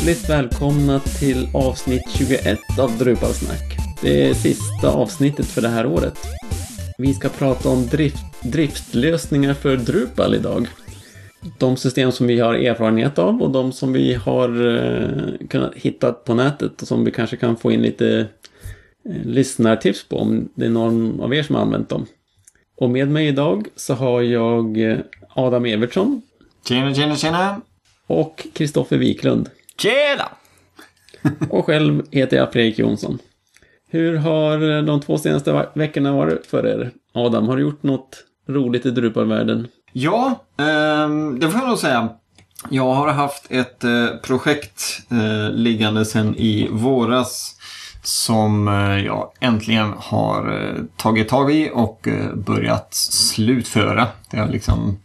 [0.00, 3.76] Hjärtligt välkomna till avsnitt 21 av Drupalsnack.
[4.02, 6.18] Det är sista avsnittet för det här året.
[6.98, 10.68] Vi ska prata om drift, driftlösningar för Drupal idag.
[11.58, 16.12] De system som vi har erfarenhet av och de som vi har eh, kunnat hitta
[16.12, 18.26] på nätet och som vi kanske kan få in lite
[19.04, 22.06] eh, lyssnartips på om det är någon av er som har använt dem.
[22.76, 24.98] Och med mig idag så har jag eh,
[25.28, 26.22] Adam Evertsson
[26.68, 27.60] Tjena, tjena, tjena!
[28.06, 29.50] och Kristoffer Wiklund.
[29.80, 30.28] Tjena!
[31.50, 33.18] Och själv heter jag Fredrik Jonsson.
[33.90, 36.90] Hur har de två senaste veckorna varit för er?
[37.14, 39.68] Adam, har du gjort något roligt i Drupalvärlden?
[39.92, 42.08] Ja, ehm, det får jag nog säga.
[42.70, 47.56] Jag har haft ett eh, projekt eh, liggande sedan i våras
[48.02, 54.06] som eh, jag äntligen har eh, tagit tag i och eh, börjat slutföra.
[54.30, 54.98] Det har liksom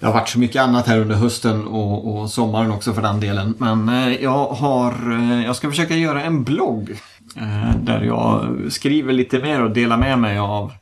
[0.00, 3.20] det har varit så mycket annat här under hösten och, och sommaren också för den
[3.20, 3.54] delen.
[3.58, 6.90] Men eh, jag har, eh, jag ska försöka göra en blogg.
[7.36, 10.72] Eh, där jag skriver lite mer och delar med mig av,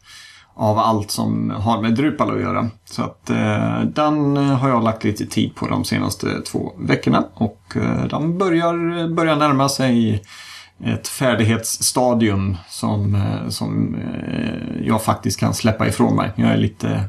[0.55, 2.71] av allt som har med Drupal att göra.
[2.85, 7.25] Så att eh, den har jag lagt lite tid på de senaste två veckorna.
[7.35, 10.23] Och eh, den börjar, börjar närma sig
[10.85, 16.31] ett färdighetsstadium som, som eh, jag faktiskt kan släppa ifrån mig.
[16.37, 17.09] Jag är lite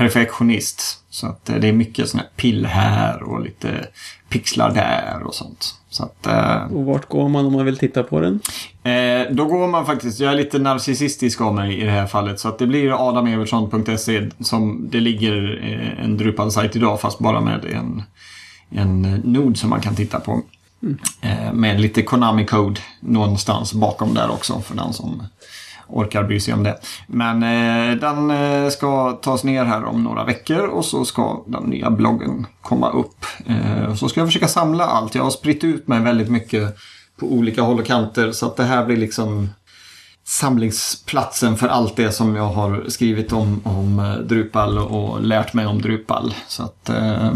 [0.00, 1.04] perfektionist.
[1.10, 3.86] Så att eh, det är mycket sådana här pill här och lite
[4.28, 5.74] pixlar där och sånt.
[5.90, 8.40] Så att, eh, Och vart går man om man vill titta på den?
[8.82, 12.40] Eh, då går man faktiskt, jag är lite narcissistisk av mig i det här fallet,
[12.40, 17.64] så att det blir adamevertsson.se som det ligger eh, en Drupal-sajt idag fast bara med
[17.64, 18.02] en,
[18.70, 20.42] en nod som man kan titta på.
[21.20, 25.22] Eh, med lite Konami-code någonstans bakom där också för den som
[25.92, 26.80] orkar bry sig om det.
[27.06, 31.62] Men eh, den eh, ska tas ner här om några veckor och så ska den
[31.62, 33.24] nya bloggen komma upp.
[33.46, 35.14] Eh, så ska jag försöka samla allt.
[35.14, 36.76] Jag har spritt ut mig väldigt mycket
[37.20, 39.48] på olika håll och kanter så att det här blir liksom
[40.24, 45.66] samlingsplatsen för allt det som jag har skrivit om, om eh, Drupal och lärt mig
[45.66, 46.34] om Drupal.
[46.46, 47.34] Så att eh,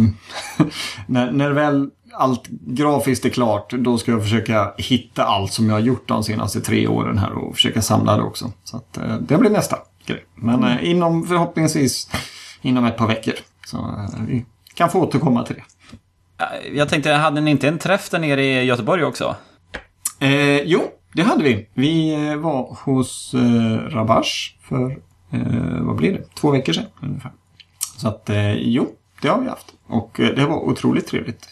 [1.06, 5.74] när, när väl allt grafiskt är klart då ska jag försöka hitta allt som jag
[5.74, 8.52] har gjort de senaste tre åren här och försöka samla det också.
[8.64, 10.24] Så att eh, det blir nästa grej.
[10.34, 12.10] Men eh, inom förhoppningsvis
[12.62, 13.34] inom ett par veckor.
[13.66, 15.62] Så eh, vi kan få återkomma till det.
[16.72, 19.36] Jag tänkte, hade ni inte en träff där nere i Göteborg också?
[20.18, 20.82] Eh, jo,
[21.12, 21.68] det hade vi.
[21.74, 24.90] Vi var hos eh, Rabash för,
[25.30, 27.32] eh, vad blir det, två veckor sedan ungefär.
[27.96, 28.88] Så att, eh, jo,
[29.22, 29.74] det har vi haft.
[29.86, 31.48] Och det var otroligt trevligt.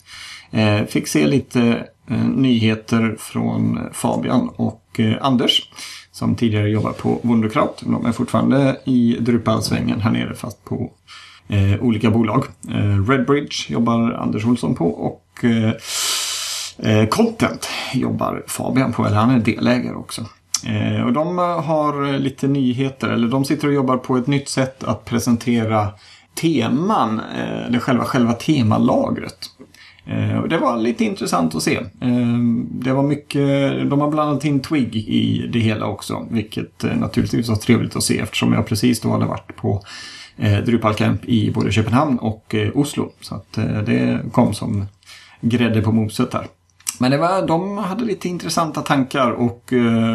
[0.52, 5.62] Eh, fick se lite eh, nyheter från Fabian och eh, Anders.
[6.12, 7.82] Som tidigare jobbar på Wunderkraut.
[7.86, 10.92] De är fortfarande i Drupalsvängen här nere fast på
[11.48, 12.44] eh, olika bolag.
[12.70, 19.38] Eh, Redbridge jobbar Anders Olsson på och eh, content jobbar Fabian på, eller han är
[19.38, 20.26] delägare också.
[21.04, 25.04] Och de har lite nyheter, eller de sitter och jobbar på ett nytt sätt att
[25.04, 25.88] presentera
[26.34, 27.20] teman,
[27.66, 29.38] eller själva, själva temalagret.
[30.04, 31.76] Eh, och det var lite intressant att se.
[31.76, 32.38] Eh,
[32.70, 37.48] det var mycket, de har blandat in Twig i det hela också, vilket eh, naturligtvis
[37.48, 39.82] var trevligt att se eftersom jag precis då hade varit på
[40.36, 43.12] eh, Drupal Camp i både Köpenhamn och Oslo.
[43.20, 43.52] Så att
[43.86, 44.86] det kom som
[45.40, 46.46] grädde på moset där.
[47.00, 49.62] Men det var, de hade lite intressanta tankar och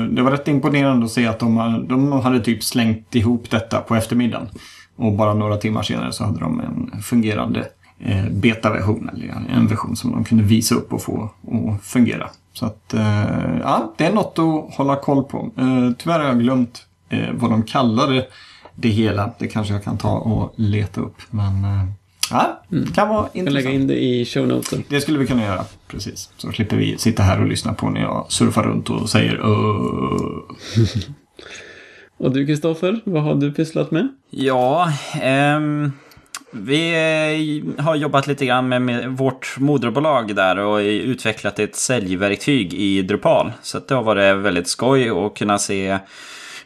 [0.09, 3.95] det var rätt imponerande att se att de, de hade typ slängt ihop detta på
[3.95, 4.47] eftermiddagen.
[4.95, 7.67] Och bara några timmar senare så hade de en fungerande
[7.99, 11.29] eh, betaversion, eller en version som de kunde visa upp och få
[11.77, 12.29] att fungera.
[12.53, 15.51] Så att, eh, ja, det är något att hålla koll på.
[15.57, 18.27] Eh, tyvärr har jag glömt eh, vad de kallade
[18.75, 19.31] det hela.
[19.39, 21.15] Det kanske jag kan ta och leta upp.
[21.29, 21.83] Men eh,
[22.31, 23.63] ja, det kan vara kan intressant.
[23.65, 24.83] lägga in det i show notesen.
[24.89, 26.29] Det skulle vi kunna göra, precis.
[26.37, 30.27] Så slipper vi sitta här och lyssna på när jag surfar runt och säger "Öh".
[32.19, 34.07] Och du Kristoffer, vad har du pysslat med?
[34.29, 34.91] Ja,
[35.21, 35.91] ehm,
[36.51, 36.93] vi
[37.77, 43.51] eh, har jobbat lite grann med, vårt moderbolag där och utvecklat ett säljverktyg i Drupal.
[43.61, 45.97] Så det har varit väldigt skoj att kunna se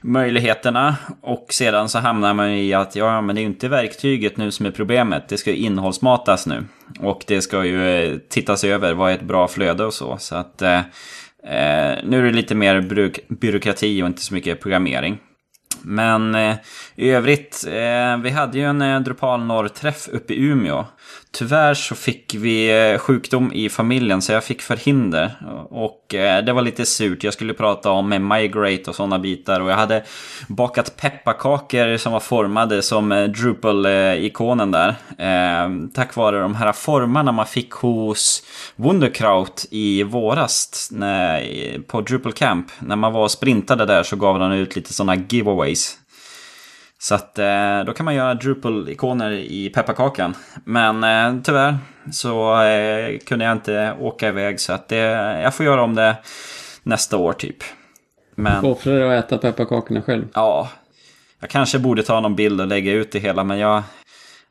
[0.01, 0.95] möjligheterna.
[1.21, 4.51] Och sedan så hamnar man i att ja, men det är ju inte verktyget nu
[4.51, 5.29] som är problemet.
[5.29, 6.63] Det ska ju innehållsmatas nu.
[6.99, 10.17] Och det ska ju eh, tittas över, vad är ett bra flöde och så.
[10.17, 10.79] Så att eh,
[11.43, 12.81] eh nu är det lite mer
[13.27, 15.17] byråkrati och inte så mycket programmering.
[15.81, 16.55] Men eh,
[16.95, 20.85] i övrigt, eh, vi hade ju en eh, Drupal norr-träff uppe i Umeå.
[21.33, 25.31] Tyvärr så fick vi eh, sjukdom i familjen så jag fick förhinder.
[25.69, 27.23] Och eh, det var lite surt.
[27.23, 29.59] Jag skulle prata om migrate och sådana bitar.
[29.59, 30.03] Och jag hade
[30.47, 34.95] bakat pepparkakor som var formade som eh, Drupal-ikonen där.
[35.93, 38.43] Tack vare de här formarna man fick hos
[38.75, 40.91] Wunderkraut i våras
[41.87, 42.67] på Drupal Camp.
[42.79, 45.97] När man var och sprintade där så gav de ut lite sådana giveaways.
[47.01, 50.35] Så att eh, då kan man göra Drupal-ikoner i pepparkakan.
[50.65, 51.77] Men eh, tyvärr
[52.11, 54.97] så eh, kunde jag inte åka iväg så att det,
[55.41, 56.15] jag får göra om det
[56.83, 57.57] nästa år typ.
[58.35, 58.65] Men...
[58.65, 60.27] Offra dig att äta pepparkakorna själv?
[60.33, 60.69] Ja.
[61.39, 63.83] Jag kanske borde ta någon bild och lägga ut det hela men jag...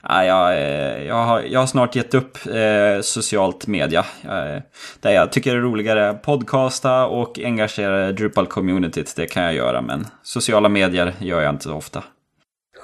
[0.03, 0.61] Ja, jag,
[1.07, 4.05] jag, har, jag har snart gett upp eh, socialt media.
[4.23, 4.63] Jag,
[5.01, 9.17] det jag tycker är roligare podcasta och engagera Drupal-communityt.
[9.17, 12.03] Det kan jag göra men sociala medier gör jag inte så ofta.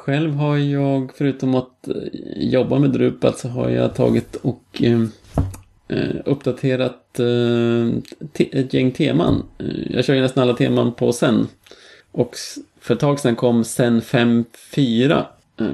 [0.06, 1.94] Själv har jag, förutom att eh,
[2.37, 5.03] jobba med Drupal, så har jag tagit och eh,
[5.88, 9.43] eh uppdaterat eh, ett gäng teman.
[9.58, 11.47] Eh, jag kör ju nästan alla teman på Sen.
[12.12, 12.37] Och
[12.81, 15.25] för ett tag sedan kom Sen 5.4.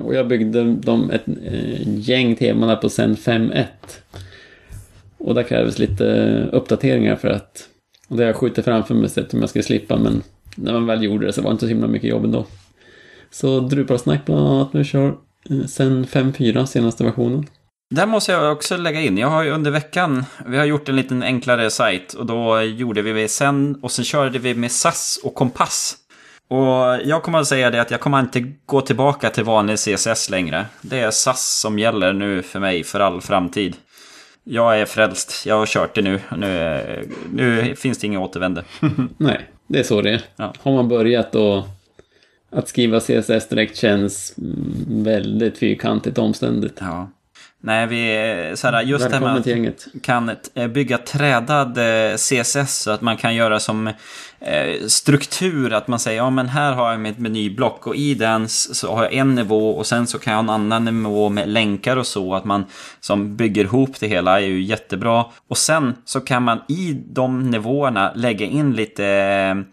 [0.05, 1.25] Och jag byggde dem ett
[1.85, 3.65] gäng teman på Sen 5.1.
[5.19, 6.05] Och där krävs lite
[6.53, 7.69] uppdateringar för att...
[8.09, 10.23] Och det har jag skjutit framför mig sett om jag ska slippa, men
[10.57, 12.47] när man väl gjorde det så var det inte så himla mycket jobb ändå.
[13.33, 15.09] Så Drupalsnack bland annat nu kör
[15.51, 17.47] eh, sen 5.4 senaste versionen.
[17.95, 19.19] Där måste jag också lägga in.
[19.19, 23.03] Jag har ju under veckan, vi har gjort en liten enklare sajt och då gjorde
[23.03, 25.97] vi sen och sen körde vi med SAS och kompass.
[26.49, 30.31] Och jag kommer att säga det att jag kommer inte gå tillbaka till vanlig CSS
[30.31, 30.67] längre.
[30.81, 33.77] Det är SAS som gäller nu för mig för all framtid.
[34.45, 36.21] Jag är frälst, jag har kört det nu.
[36.37, 38.65] Nu, nu finns det inga återvänder.
[39.17, 40.23] Nej, det är så det är.
[40.37, 40.55] Ja.
[40.63, 41.65] Har man börjat och
[42.53, 44.35] att skriva CSS direkt känns
[44.87, 46.79] väldigt fyrkantigt omständigt.
[46.81, 47.11] Ja.
[47.65, 49.73] Nej, vi, så här, just det här med att man
[50.03, 53.87] kan eh, bygga trädad eh, CSS så att man kan göra som
[54.41, 55.73] eh, struktur.
[55.73, 59.03] Att man säger, ja men här har jag mitt menyblock och i den så har
[59.03, 62.07] jag en nivå och sen så kan jag ha en annan nivå med länkar och
[62.07, 62.35] så.
[62.35, 62.65] Att man
[63.01, 65.25] som bygger ihop det hela är ju jättebra.
[65.49, 69.65] Och sen så kan man i de nivåerna lägga in lite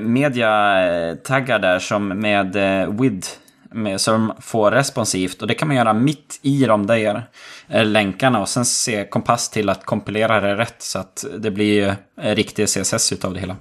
[0.00, 3.26] media-taggar där som med eh, WID
[3.70, 7.22] med, som får responsivt och det kan man göra mitt i de där
[7.68, 11.96] eh, länkarna och sen se kompass till att kompilera det rätt så att det blir
[12.16, 13.56] riktig CSS utav det hela.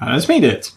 [0.00, 0.72] Ja, det är smidigt.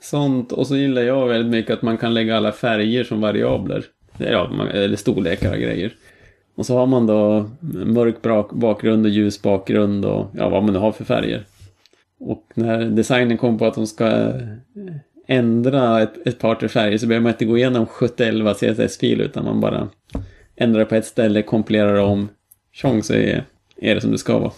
[0.00, 3.84] Sånt och så gillar jag väldigt mycket att man kan lägga alla färger som variabler.
[4.18, 5.92] Ja, eller storlekar och grejer.
[6.56, 7.50] Och så har man då
[7.84, 8.16] mörk
[8.52, 11.44] bakgrund och ljus bakgrund och ja, vad man nu har för färger.
[12.20, 14.96] Och när designen kom på att de ska eh,
[15.26, 19.44] ändra ett, ett par tre färger så behöver man inte gå igenom 711 CSS-fil utan
[19.44, 19.88] man bara
[20.56, 22.28] ändrar på ett ställe, kompilerar om,
[22.72, 23.44] tjong så är,
[23.76, 24.52] är det som det ska vara.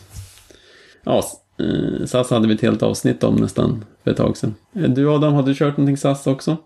[1.05, 1.25] Ja,
[1.59, 4.55] eh, SAS hade vi ett helt avsnitt om nästan för ett tag sedan.
[4.75, 6.57] Eh, du Adam, har du kört någonting SAS också?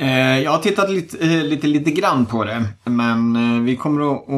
[0.00, 2.64] Eh, jag har tittat lite, eh, lite, lite grann på det.
[2.84, 4.28] Men eh, vi kommer att,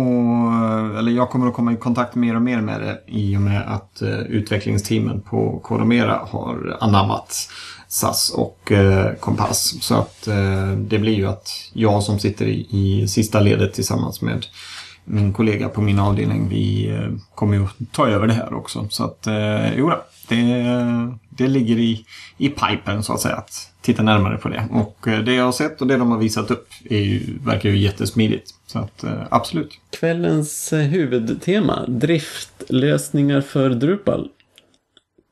[0.98, 3.62] eller jag kommer att komma i kontakt mer och mer med det i och med
[3.66, 7.48] att utvecklingsteamen på Coromera har anammat
[7.88, 8.72] SAS och
[9.20, 9.82] Kompass.
[9.82, 10.28] Så att
[10.76, 14.46] det blir ju att jag som sitter i, sista ledet tillsammans med
[15.04, 16.98] min kollega på min avdelning, vi
[17.34, 18.86] kommer ju att ta över det här också.
[18.90, 19.28] Så att,
[19.76, 19.92] jo
[20.28, 20.76] det,
[21.28, 22.04] det ligger i,
[22.38, 23.36] i pipen så att säga.
[23.36, 24.68] Att titta närmare på det.
[24.70, 27.70] Och eh, det jag har sett och det de har visat upp är ju, verkar
[27.70, 28.50] ju jättesmidigt.
[28.66, 29.70] Så att eh, absolut.
[29.90, 34.28] Kvällens eh, huvudtema, driftlösningar för Drupal.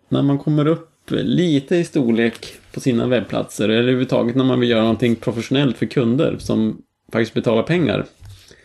[0.09, 4.71] När man kommer upp lite i storlek på sina webbplatser eller överhuvudtaget när man vill
[4.71, 8.05] göra någonting professionellt för kunder som faktiskt betalar pengar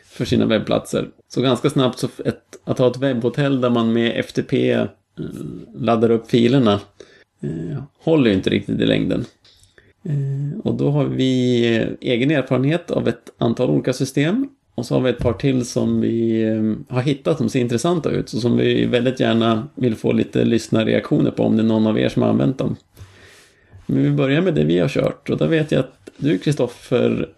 [0.09, 1.07] för sina webbplatser.
[1.27, 4.85] Så ganska snabbt så ett, att ha ett webbhotell där man med FTP
[5.75, 6.79] laddar upp filerna
[8.03, 9.25] håller ju inte riktigt i längden.
[10.05, 14.49] Eh, och då har vi eh, egen erfarenhet av ett antal olika system.
[14.75, 18.09] Och så har vi ett par till som vi eh, har hittat som ser intressanta
[18.09, 18.33] ut.
[18.33, 21.99] Och som vi väldigt gärna vill få lite lyssnarreaktioner på om det är någon av
[21.99, 22.75] er som har använt dem.
[23.85, 25.29] Men vi börjar med det vi har kört.
[25.29, 27.29] Och där vet jag att du Kristoffer,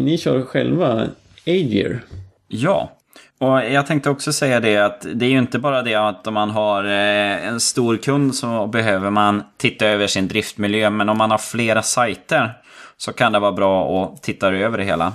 [0.00, 1.08] ni kör själva
[1.46, 2.04] Agear.
[2.48, 2.96] Ja,
[3.44, 6.34] och jag tänkte också säga det att det är ju inte bara det att om
[6.34, 10.90] man har eh, en stor kund så behöver man titta över sin driftmiljö.
[10.90, 12.52] Men om man har flera sajter
[12.96, 15.12] så kan det vara bra att titta över det hela.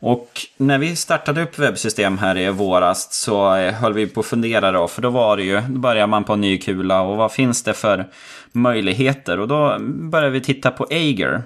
[0.00, 4.26] Och när vi startade upp webbsystem här i våras så eh, höll vi på att
[4.26, 4.88] fundera då.
[4.88, 7.62] För då var det ju, då börjar man på en ny kula och vad finns
[7.62, 8.06] det för
[8.52, 9.40] möjligheter?
[9.40, 11.42] Och då började vi titta på Ager.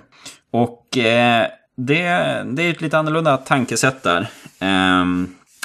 [0.53, 1.47] Och eh,
[1.77, 2.03] det,
[2.45, 4.21] det är ett lite annorlunda tankesätt där.
[4.61, 5.05] Eh,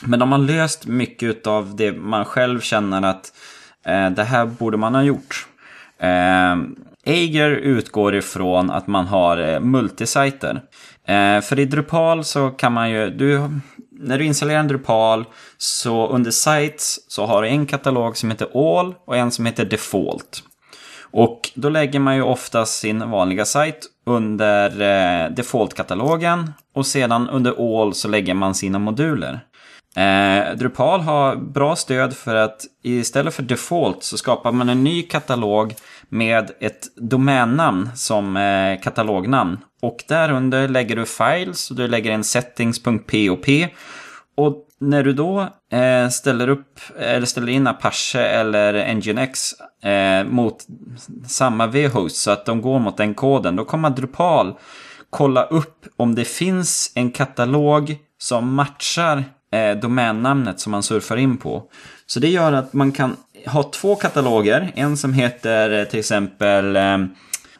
[0.03, 3.33] men de har löst mycket av det man själv känner att
[3.85, 5.47] eh, det här borde man ha gjort.
[5.99, 6.55] Eh,
[7.05, 10.61] Eiger utgår ifrån att man har eh, multisajter.
[11.07, 13.49] Eh, för i Drupal så kan man ju, du,
[13.91, 15.25] när du installerar en Drupal
[15.57, 19.65] så under sites så har du en katalog som heter All och en som heter
[19.65, 20.43] Default.
[21.11, 27.81] Och då lägger man ju oftast sin vanliga sajt under eh, Default-katalogen och sedan under
[27.81, 29.39] All så lägger man sina moduler.
[29.95, 35.01] Eh, Drupal har bra stöd för att istället för Default så skapar man en ny
[35.01, 35.73] katalog
[36.09, 39.57] med ett domännamn som eh, katalognamn.
[39.81, 43.45] Och därunder lägger du files och du lägger in settings.pop.
[44.37, 50.65] Och när du då eh, ställer upp eller ställer in Apache eller Nginx eh, mot
[51.27, 54.55] samma vhost så att de går mot den koden, då kommer Drupal
[55.09, 59.23] kolla upp om det finns en katalog som matchar
[59.55, 61.63] eh, domännamnet som man surfar in på.
[62.05, 64.71] Så det gör att man kan ha två kataloger.
[64.75, 66.97] En som heter eh, till exempel eh,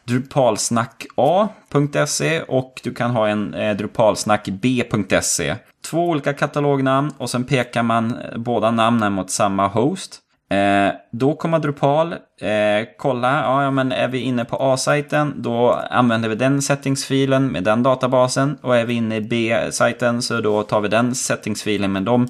[0.04, 5.56] drupalsnacka.se och du kan ha en eh, drupalsnackb.se.
[5.90, 10.20] Två olika katalognamn och sen pekar man eh, båda namnen mot samma host.
[10.50, 15.72] Eh, då kommer Drupal eh, kolla, ja, ja men är vi inne på A-sajten då
[15.90, 20.62] använder vi den settingsfilen med den databasen och är vi inne i B-sajten så då
[20.62, 22.28] tar vi den settingsfilen med de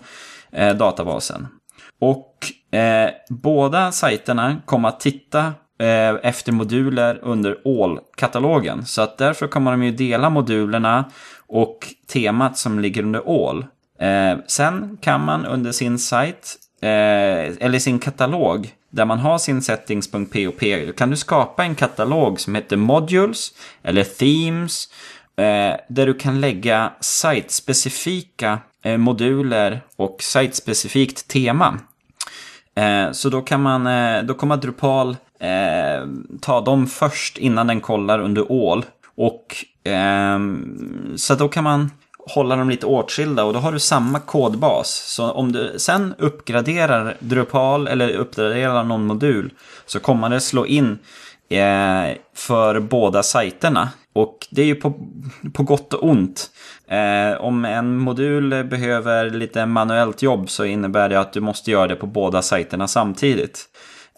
[0.53, 1.49] eh, databasen.
[2.01, 2.35] Och
[2.79, 5.41] eh, båda sajterna kommer att titta
[5.79, 8.87] eh, efter moduler under All-katalogen.
[8.87, 11.05] Så att därför kommer de ju dela modulerna
[11.49, 11.79] och
[12.13, 13.67] temat som ligger under All.
[13.99, 19.63] Eh, sen kan man under sin sajt, eh, eller sin katalog, där man har sin
[19.63, 23.53] settings.pop, kan du skapa en katalog som heter Modules
[23.83, 24.89] eller Themes,
[25.37, 31.79] eh, där du kan lägga sitespecifika eh, moduler och sitespecifikt tema.
[32.75, 36.09] Eh, så då kan man, eh, då kommer Drupal eh,
[36.41, 38.85] ta dem först innan den kollar under all.
[39.17, 41.91] Och ehm, så då kan man
[42.27, 44.89] hålla dem lite åtskilda och då har du samma kodbas.
[44.89, 49.53] Så om du sen uppgraderar Drupal eller uppgraderar någon modul
[49.87, 50.99] så kommer det slå in
[51.49, 53.89] eh, för båda sajterna.
[54.13, 54.93] Och det är ju på,
[55.53, 56.51] på gott och ont.
[56.89, 61.87] Eh, om en modul behöver lite manuellt jobb så innebär det att du måste göra
[61.87, 63.65] det på båda sajterna samtidigt.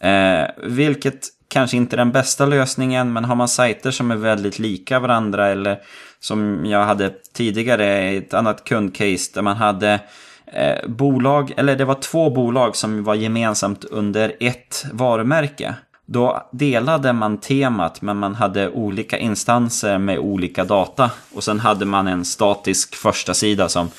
[0.01, 4.59] Eh, vilket kanske inte är den bästa lösningen, men har man sajter som är väldigt
[4.59, 5.79] lika varandra eller
[6.21, 10.01] som jag hade tidigare i ett annat kundcase där man hade
[10.47, 15.75] eh, bolag, eller det var två bolag som var gemensamt under ett varumärke.
[16.11, 21.11] Då delade man temat men man hade olika instanser med olika data.
[21.35, 23.91] Och sen hade man en statisk första sida som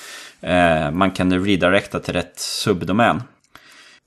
[0.42, 3.24] eh, man kunde redirecta till rätt subdomän.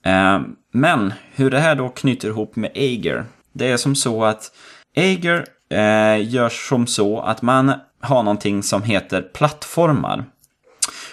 [0.05, 0.41] Eh,
[0.73, 3.25] men hur det här då knyter ihop med Ager.
[3.53, 4.51] Det är som så att
[4.97, 10.25] Ager eh, görs som så att man har någonting som heter plattformar.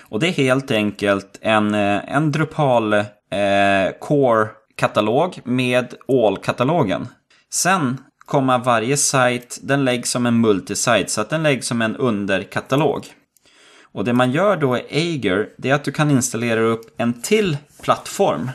[0.01, 3.05] Och det är helt enkelt en, eh, en Drupal eh,
[4.01, 7.09] Core katalog med All-katalogen.
[7.53, 11.97] Sen kommer varje sajt, den läggs som en multisite, så att den läggs som en
[11.97, 13.07] underkatalog.
[13.93, 17.23] Och det man gör då i Ager, det är att du kan installera upp en
[17.23, 18.51] till plattform.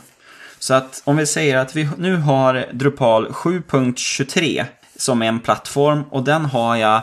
[0.59, 4.65] Så att om vi säger att vi nu har Drupal 7.23
[4.95, 7.01] som en plattform och den har jag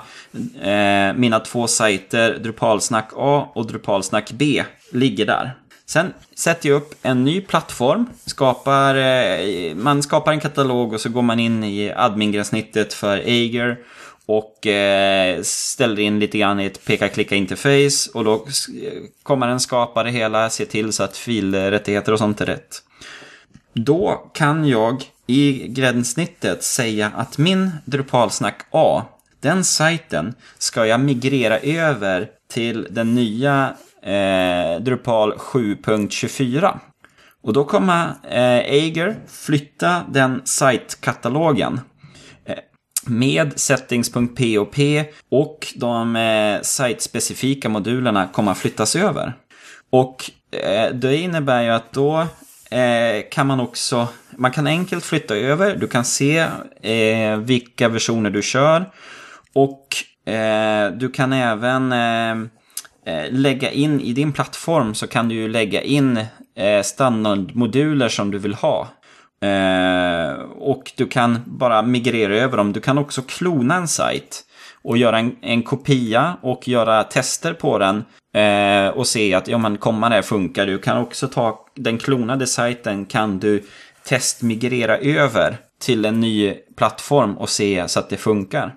[0.61, 5.54] eh, mina två sajter Drupalsnack A och Drupalsnack B ligger där.
[5.87, 11.08] Sen sätter jag upp en ny plattform, skapar, eh, man skapar en katalog och så
[11.08, 13.78] går man in i admingränssnittet för Ager
[14.26, 18.40] och eh, ställer in lite grann i ett peka-klicka-interface och då eh,
[19.22, 22.82] kommer den skapa det hela, se till så att filrättigheter och sånt är rätt.
[23.72, 29.04] Då kan jag i gränssnittet säga att min Drupalsnack A,
[29.40, 36.78] den sajten ska jag migrera över till den nya eh, Drupal 7.24.
[37.42, 41.80] Och då kommer eh, Ager flytta den sajtkatalogen
[42.44, 42.58] eh,
[43.06, 44.76] med settings.pop
[45.28, 49.32] och de eh, sajtspecifika modulerna kommer att flyttas över.
[49.90, 52.26] Och eh, det innebär ju att då
[52.70, 54.08] eh, kan man också,
[54.42, 56.38] man kan enkelt flytta över, du kan se
[56.82, 58.90] eh, vilka versioner du kör
[59.54, 59.87] och
[60.32, 62.30] eh, du kan även eh,
[63.06, 66.16] eh, lägga in i din plattform så kan du ju lägga in
[66.56, 68.88] eh, standardmoduler som du vill ha.
[69.42, 72.72] Eh, och du kan bara migrera över dem.
[72.72, 74.44] Du kan också klona en sajt.
[74.84, 79.58] och göra en, en kopia och göra tester på den eh, och se att ja,
[79.58, 80.66] men kommande funkar.
[80.66, 83.62] Du kan också ta den klonade sajten kan du
[84.04, 88.75] testmigrera över till en ny plattform och se så att det funkar.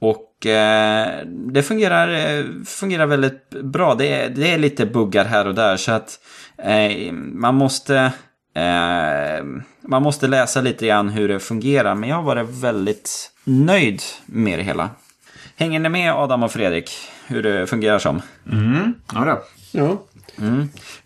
[0.00, 3.94] Och eh, det fungerar, eh, fungerar väldigt bra.
[3.94, 6.18] Det är, det är lite buggar här och där så att
[6.58, 8.12] eh, man måste
[8.54, 9.44] eh,
[9.88, 11.94] man måste läsa lite grann hur det fungerar.
[11.94, 14.90] Men jag har varit väldigt nöjd med det hela.
[15.56, 16.90] Hänger ni med Adam och Fredrik?
[17.26, 18.22] Hur det fungerar som?
[18.52, 18.94] Mm.
[19.14, 19.42] Ja, då.
[19.72, 20.02] Ja.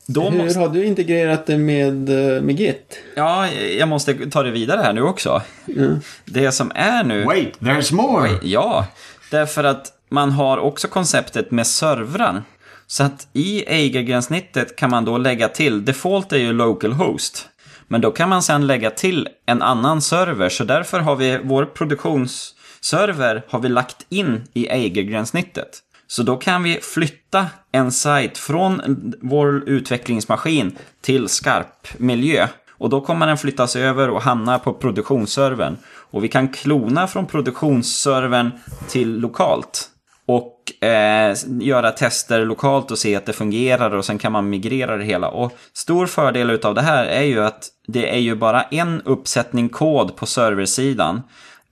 [0.07, 2.99] Då Hur måste, har du integrerat det med, eh, med Git?
[3.17, 5.43] ja, jag måste ta det vidare här nu också.
[5.67, 5.89] Ja.
[6.25, 7.25] Det som är nu...
[7.25, 8.31] Wait, there's more!
[8.43, 8.87] Ja,
[9.31, 12.43] därför att man har också konceptet med servrar.
[12.87, 17.49] Så att i Eiger-gränssnittet kan man då lägga till, default är ju localhost.
[17.89, 21.65] Men då kan man sen lägga till en annan server, så därför har vi vår
[21.65, 25.83] produktionsserver har vi lagt in i Eiger-gränssnittet.
[26.11, 28.81] Så då kan vi flytta en sajt från
[29.23, 32.49] vår utvecklingsmaskin till skarp miljö.
[32.79, 35.77] Och då kommer den flyttas över och hamna på produktionsservern.
[35.87, 38.51] Och vi kan klona från produktionsservern
[38.89, 39.89] till lokalt.
[40.27, 44.97] Och eh, göra tester lokalt och se att det fungerar och sen kan man migrera
[44.97, 45.29] det hela.
[45.29, 49.69] Och stor fördel utav det här är ju att det är ju bara en uppsättning
[49.69, 51.23] kod på serversidan.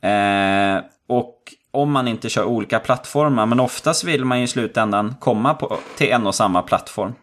[0.01, 1.37] Eh, och
[1.77, 5.79] om man inte kör olika plattformar, men oftast vill man ju i slutändan komma på,
[5.97, 7.15] till en och samma plattform.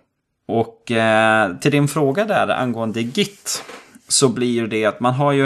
[0.48, 3.64] Och eh, till din fråga där angående Git
[4.08, 5.46] så blir ju det att man har ju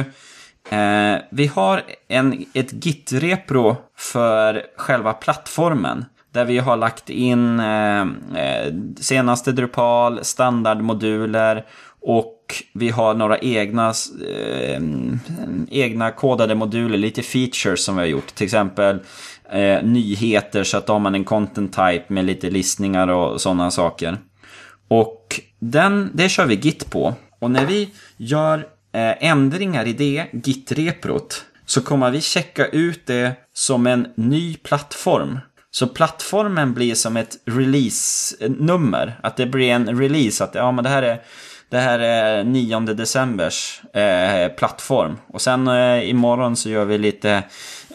[0.70, 6.06] eh, vi har en, ett Git-repro för själva plattformen.
[6.32, 8.02] Där vi har lagt in eh,
[8.36, 11.66] eh, senaste Drupal, standardmoduler
[12.02, 12.37] och
[12.74, 13.94] vi har några egna,
[14.27, 14.82] eh,
[15.70, 18.36] egna kodade moduler, lite features som vi har gjort.
[18.36, 19.00] Till exempel
[19.51, 23.72] eh, nyheter så att då har man en content type med lite listningar och sådana
[23.72, 24.18] saker.
[24.88, 27.16] Och den, det kör vi Git på.
[27.39, 28.58] Och när vi gör
[28.94, 35.39] eh, ändringar i det Git-reprot så kommer vi checka ut det som en ny plattform.
[35.72, 39.20] Så plattformen blir som ett release-nummer.
[39.24, 40.44] Att det blir en release.
[40.44, 41.22] Att ja, men det här är,
[41.69, 45.17] det här är 9 decembers eh, plattform.
[45.34, 47.43] Och sen eh, imorgon så gör vi lite,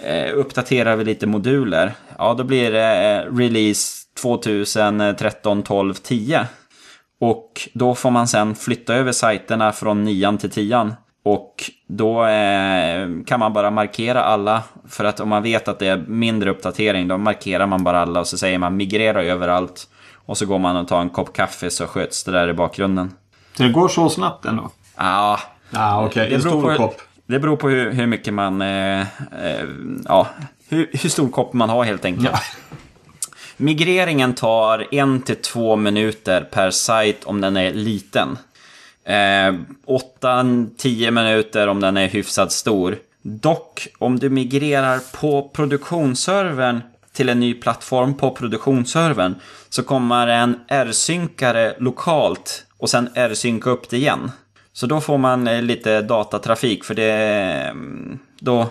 [0.05, 1.93] eh, uppdaterar vi lite moduler.
[2.19, 6.47] Ja, då blir det eh, release 2013 12 10.
[7.21, 10.91] Och då får man sen flytta över sajterna från 9 till 10.
[11.25, 11.55] Och
[11.89, 14.63] då eh, kan man bara markera alla.
[14.89, 18.21] För att om man vet att det är mindre uppdatering, då markerar man bara alla
[18.21, 19.89] och så säger man migrera överallt.
[20.27, 23.13] Och så går man och tar en kopp kaffe så sköts det där i bakgrunden.
[23.57, 24.71] Så det går så snabbt ändå?
[24.97, 26.29] Ja, Ja, okej.
[26.29, 27.03] det En stor kopp.
[27.27, 28.63] det beror på hur, hur mycket man...
[28.63, 29.69] Eh, eh,
[30.05, 30.27] ja,
[30.69, 32.29] hur, hur stor kopp man har helt enkelt.
[32.33, 32.39] Ja.
[33.57, 38.39] Migreringen tar en till två minuter per sajt om den är liten.
[39.05, 39.55] Eh,
[40.23, 42.99] 8-10 minuter om den är hyfsat stor.
[43.23, 46.81] Dock, om du migrerar på produktionsservern
[47.13, 49.35] till en ny plattform på produktionsservern
[49.69, 54.31] så kommer en R-synkare lokalt och sen R-synka upp det igen.
[54.73, 57.13] Så då får man eh, lite datatrafik för det...
[57.71, 58.69] Mm, då,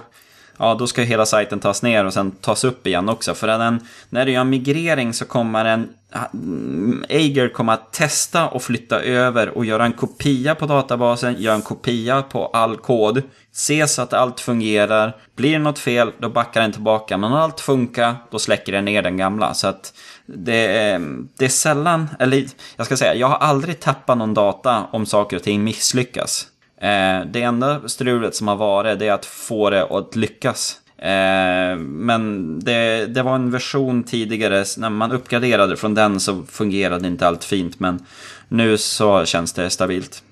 [0.61, 3.33] ja, då ska hela sajten tas ner och sen tas upp igen också.
[3.33, 5.89] För den, när du gör migrering så kommer en...
[6.13, 11.41] Ah, mm, Eiger kommer att testa och flytta över och göra en kopia på databasen,
[11.41, 13.21] göra en kopia på all kod,
[13.51, 15.15] se så att allt fungerar.
[15.35, 17.17] Blir det något fel, då backar den tillbaka.
[17.17, 19.53] Men om allt funkar, då släcker den ner den gamla.
[19.53, 19.93] Så att
[20.25, 21.01] det är,
[21.37, 22.45] det är sällan, eller
[22.75, 26.47] jag ska säga, jag har aldrig tappat någon data om saker och ting misslyckas.
[26.81, 30.79] Eh, det enda strulet som har varit det är att få det att lyckas.
[30.97, 37.07] Eh, men det, det var en version tidigare, när man uppgraderade från den så fungerade
[37.07, 37.79] inte allt fint.
[37.79, 38.05] Men
[38.47, 40.23] nu så känns det stabilt.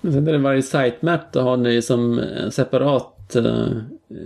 [0.00, 3.36] Men sen är det varje sitemap, då har ni som eh, separat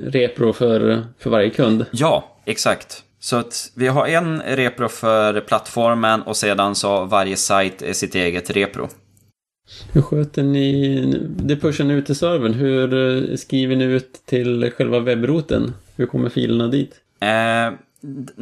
[0.06, 1.86] repro för, för varje kund.
[1.90, 3.02] Ja, exakt.
[3.20, 8.14] Så att vi har en repro för plattformen och sedan så varje sajt är sitt
[8.14, 8.88] eget repro.
[9.92, 11.02] Hur sköter ni
[11.36, 12.54] det pushar ni ut till servern?
[12.54, 15.74] Hur eh, skriver ni ut till själva webbroten?
[15.96, 16.94] Hur kommer filerna dit?
[17.20, 17.72] Eh,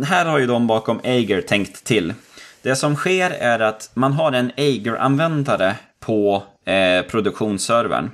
[0.05, 2.15] här har ju de bakom Ager tänkt till.
[2.63, 8.11] Det som sker är att man har en Ager-användare på eh, produktionsservern.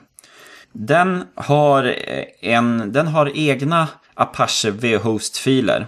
[0.72, 5.86] Den har, eh, en, den har egna Apache V-host-filer.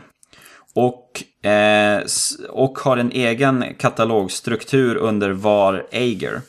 [0.74, 2.02] Och, eh,
[2.50, 6.40] och har en egen katalogstruktur under var Ager.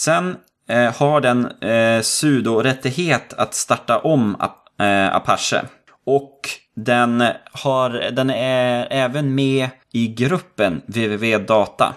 [0.00, 0.36] Sen
[0.68, 5.62] eh, har den eh, sudorättighet att starta om Ap- eh, Apache.
[6.06, 6.40] Och
[6.76, 11.94] den, har, den är även med i gruppen www.data.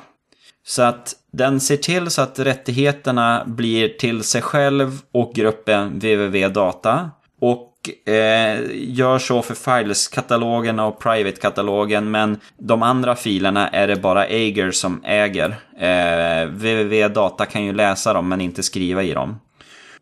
[0.66, 7.12] Så att den ser till så att rättigheterna blir till sig själv och gruppen www.data.
[7.42, 7.73] Och
[8.06, 12.12] eh, gör så för files-katalogen och private-katalogen.
[12.12, 15.56] Men de andra filerna är det bara Ager som äger.
[15.80, 19.40] Eh, www.data kan ju läsa dem men inte skriva i dem.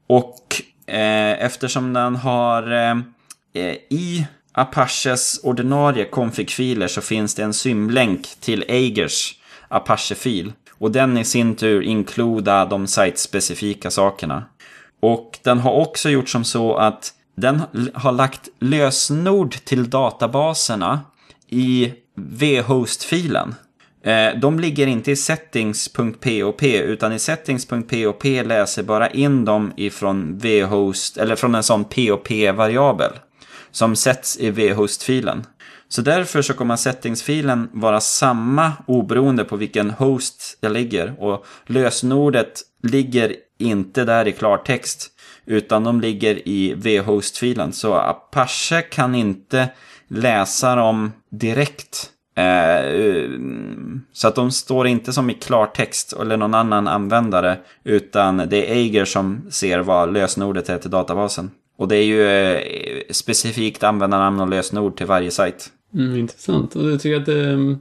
[0.07, 2.97] Och eh, eftersom den har eh,
[3.53, 9.35] eh i Apaches ordinarie config-filer så finns det en symlänk till Agers
[9.67, 10.53] Apache-fil.
[10.71, 14.43] Och den i sin tur inkluderar de site-specifika sakerna.
[14.99, 17.61] Och den har också gjort som så att den
[17.93, 20.99] har lagt lösenord till databaserna
[21.49, 23.55] i vhost-filen.
[24.03, 31.17] Eh, de ligger inte i settings.pop utan i settings.pop läser bara in dem ifrån vhost
[31.17, 33.11] eller från en sån pop-variabel
[33.71, 35.43] som sätts i vhost-filen.
[35.89, 42.61] Så därför så kommer settingsfilen vara samma oberoende på vilken host jag ligger och lösenordet
[42.83, 45.10] ligger inte där i klartext
[45.45, 47.73] utan de ligger i vhost-filen.
[47.73, 49.69] Så Apache kan inte
[50.07, 52.09] läsa dem direkt.
[52.35, 53.29] Eh,
[54.13, 57.57] så att de står inte som i klartext eller någon annan användare.
[57.83, 61.51] Utan det är Eiger som ser vad lösenordet är till databasen.
[61.77, 62.61] Och det är ju eh,
[63.09, 65.69] specifikt användarnamn och lösenord till varje sajt.
[65.93, 66.75] Mm, intressant.
[66.75, 67.77] Och du tycker att det,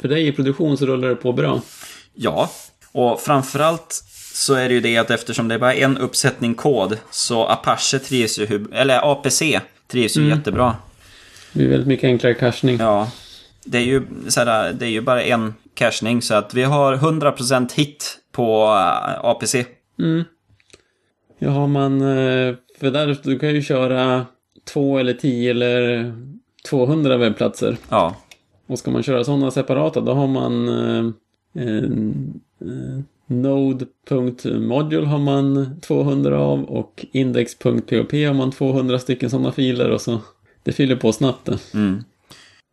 [0.00, 1.62] för dig i produktion så rullar det på bra?
[2.14, 2.50] Ja,
[2.92, 4.04] och framförallt
[4.38, 7.98] så är det ju det att eftersom det är bara en uppsättning kod så Apache
[7.98, 10.38] trivs ju, eller APC trivs ju mm.
[10.38, 10.76] jättebra.
[11.52, 12.76] Det är väldigt mycket enklare cachning.
[12.80, 13.10] Ja.
[13.64, 17.74] Det är ju, såhär, det är ju bara en cachning så att vi har 100%
[17.74, 19.54] hit på eh, APC.
[19.98, 20.24] Mm.
[21.38, 24.26] Ja, har man, eh, för där, du kan ju köra
[24.72, 26.12] två eller tio eller
[26.68, 27.76] 200 webbplatser.
[27.88, 28.16] Ja.
[28.66, 31.04] Och ska man köra sådana separata då har man eh,
[31.64, 40.00] eh, Node.module har man 200 av och index.php har man 200 stycken sådana filer och
[40.00, 40.20] så
[40.62, 41.58] det fyller på snabbt det.
[41.74, 42.04] Mm.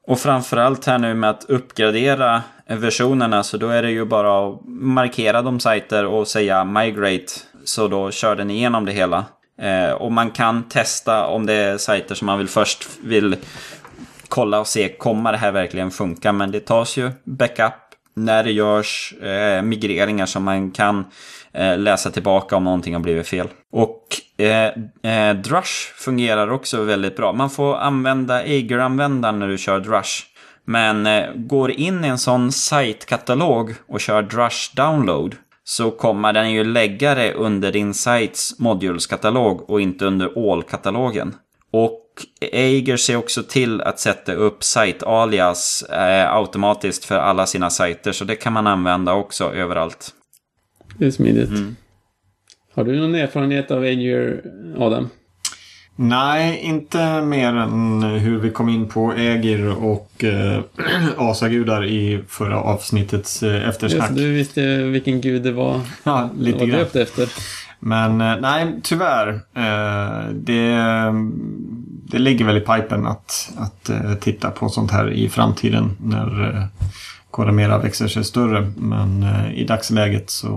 [0.08, 4.62] Och framförallt här nu med att uppgradera versionerna så då är det ju bara att
[4.68, 9.26] markera de sajter och säga migrate så då kör den igenom det hela.
[9.62, 13.36] Eh, och man kan testa om det är sajter som man vill först vill
[14.28, 16.32] kolla och se, kommer det här verkligen funka?
[16.32, 17.74] Men det tas ju backup
[18.16, 21.06] när det görs eh, migreringar som man kan
[21.54, 23.48] eh, läsa tillbaka om någonting har blivit fel.
[23.72, 24.02] Och
[24.38, 24.72] eh,
[25.12, 27.34] eh Drush fungerar också väldigt bra.
[27.34, 30.24] Man får använda Ager-användaren när du kör Drush.
[30.66, 36.52] Men eh, går in i en sån site-katalog och kör Drush download så kommer den
[36.52, 41.36] ju lägga det under din sites modulskatalog och inte under all-katalogen.
[41.72, 42.05] Och
[42.52, 48.12] Eiger ser också till att sätta upp site-alias eh, automatiskt för alla sina sajter.
[48.12, 50.10] Så det kan man använda också överallt.
[50.98, 51.50] Det är smidigt.
[51.50, 51.76] Mm.
[52.74, 54.42] Har du någon erfarenhet av Eiger,
[54.78, 55.10] Adam?
[55.98, 60.62] Nej, inte mer än hur vi kom in på Ägir och äh,
[61.18, 64.10] asagudar i förra avsnittets äh, eftersnack.
[64.10, 65.82] Just, du visste vilken gud det var.
[66.04, 66.80] Ja, lite var grann.
[66.80, 67.30] döpt efter.
[67.80, 69.30] Men äh, nej, tyvärr.
[69.54, 70.78] Äh, det,
[72.08, 76.70] det ligger väl i pipen att, att eh, titta på sånt här i framtiden när
[77.38, 78.72] äh, växer sig större.
[78.78, 80.50] Men eh, i dagsläget så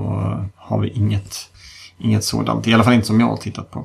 [0.56, 1.50] har vi inget,
[1.98, 2.66] inget sådant.
[2.66, 3.84] I alla fall inte som jag har tittat på.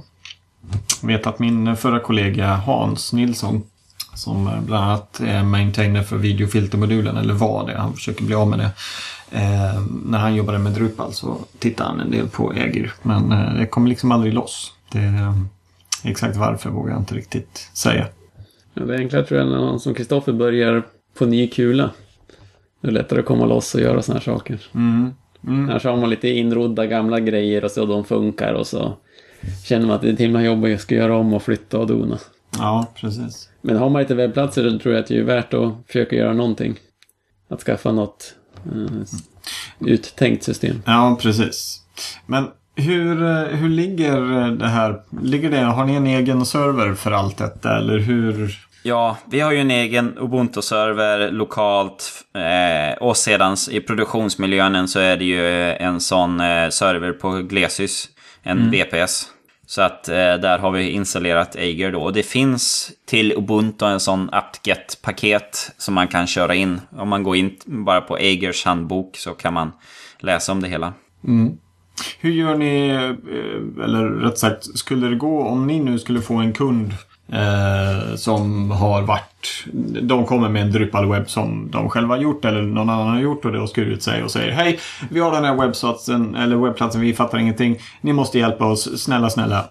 [1.01, 3.63] Jag vet att min förra kollega Hans Nilsson
[4.15, 8.59] som bland annat är maintainer för videofiltermodulen, eller var det, han försöker bli av med
[8.59, 8.71] det.
[9.31, 13.53] Eh, när han jobbade med Drupal så tittade han en del på Ägir, men eh,
[13.53, 14.73] det kom liksom aldrig loss.
[14.91, 15.33] Det,
[16.03, 18.07] exakt varför vågar jag inte riktigt säga.
[18.73, 20.83] Ja, det är enklare tror jag när någon som Kristoffer börjar
[21.17, 21.89] på ny kula.
[22.81, 24.61] Det är lättare att komma loss och göra sådana här saker.
[24.73, 25.13] Mm.
[25.47, 25.69] Mm.
[25.69, 28.97] Annars har man lite inrodda gamla grejer och så de funkar och så
[29.65, 31.87] känner man att det är en himla jobb att ska göra om och flytta och
[31.87, 32.19] dona.
[32.57, 33.49] Ja, precis.
[33.61, 36.33] Men har man lite webbplatser så tror jag att det är värt att försöka göra
[36.33, 36.79] någonting.
[37.47, 38.35] Att skaffa något
[38.65, 39.03] eh,
[39.79, 40.81] uttänkt system.
[40.85, 41.81] Ja, precis.
[42.25, 45.01] Men hur, eh, hur ligger det här?
[45.21, 48.57] Ligger det, har ni en egen server för allt detta eller hur?
[48.85, 55.17] Ja, vi har ju en egen Ubuntu-server lokalt eh, och sedan i produktionsmiljön så är
[55.17, 58.09] det ju en sån eh, server på Glesys
[58.43, 58.71] en mm.
[58.71, 59.29] VPS.
[59.65, 62.01] Så att eh, där har vi installerat Eiger då.
[62.01, 66.81] Och det finns till Ubuntu en sån apt-get-paket som man kan köra in.
[66.91, 69.71] Om man går in bara på Eigers handbok så kan man
[70.19, 70.93] läsa om det hela.
[71.27, 71.57] Mm.
[72.19, 76.35] Hur gör ni, eh, eller rätt sagt, skulle det gå om ni nu skulle få
[76.35, 76.93] en kund
[77.33, 79.65] Eh, som har varit...
[80.01, 83.19] De kommer med en Drupal webb som de själva har gjort eller någon annan har
[83.19, 84.79] gjort och det har skurit sig och säger Hej,
[85.09, 87.79] vi har den här webbplatsen, eller webbplatsen, vi fattar ingenting.
[88.01, 89.69] Ni måste hjälpa oss, snälla, snälla.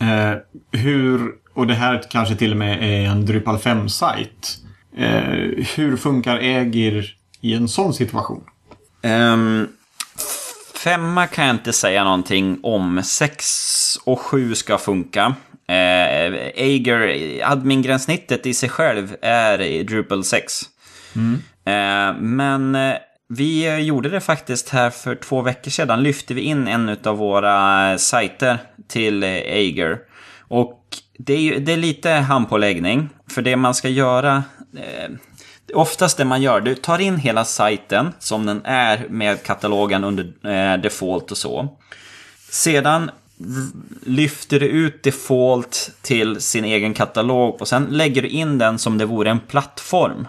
[0.00, 0.38] Eh,
[0.80, 4.58] hur, och det här kanske till och med är en Drupal 5-sajt.
[4.96, 8.42] Eh, hur funkar Ägir i en sån situation?
[9.02, 9.68] Um,
[10.84, 13.02] femma kan jag inte säga någonting om.
[13.02, 13.46] Sex
[14.04, 15.34] och sju ska funka.
[15.68, 20.62] Eh, Ager, admin-gränssnittet i sig själv är Drupal 6.
[21.16, 21.34] Mm.
[21.64, 22.96] Eh, men eh,
[23.28, 26.02] vi gjorde det faktiskt här för två veckor sedan.
[26.02, 29.98] Lyfte vi in en av våra sajter till Ager.
[30.48, 30.82] Och
[31.18, 33.08] det är, ju, det är lite handpåläggning.
[33.30, 34.44] För det man ska göra...
[34.76, 35.10] Eh,
[35.74, 40.24] oftast det man gör, du tar in hela sajten som den är med katalogen under
[40.24, 41.68] eh, default och så.
[42.50, 43.10] Sedan
[44.04, 48.98] lyfter du ut default till sin egen katalog och sen lägger du in den som
[48.98, 50.28] det vore en plattform.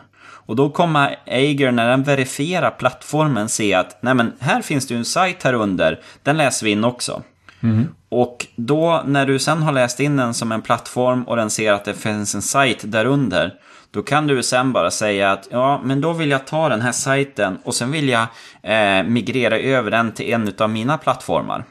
[0.51, 4.93] Och då kommer Ager, när den verifierar plattformen, se att nej men här finns det
[4.93, 7.23] ju en sajt här under, den läser vi in också.
[7.63, 7.87] Mm.
[8.09, 11.73] Och då när du sen har läst in den som en plattform och den ser
[11.73, 13.53] att det finns en sajt därunder,
[13.91, 16.91] då kan du sen bara säga att ja, men då vill jag ta den här
[16.91, 18.27] sajten och sen vill jag
[18.63, 21.65] eh, migrera över den till en av mina plattformar.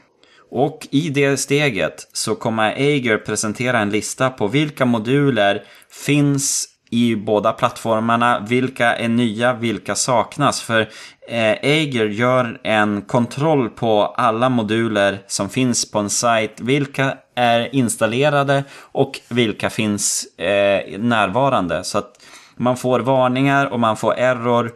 [0.51, 5.63] Och i det steget så kommer Ager presentera en lista på vilka moduler
[6.05, 10.61] finns i båda plattformarna, vilka är nya, vilka saknas.
[10.61, 10.89] För
[11.27, 18.63] eh, gör en kontroll på alla moduler som finns på en sajt, vilka är installerade
[18.77, 21.83] och vilka finns eh, närvarande.
[21.83, 22.13] Så att
[22.55, 24.71] man får varningar och man får error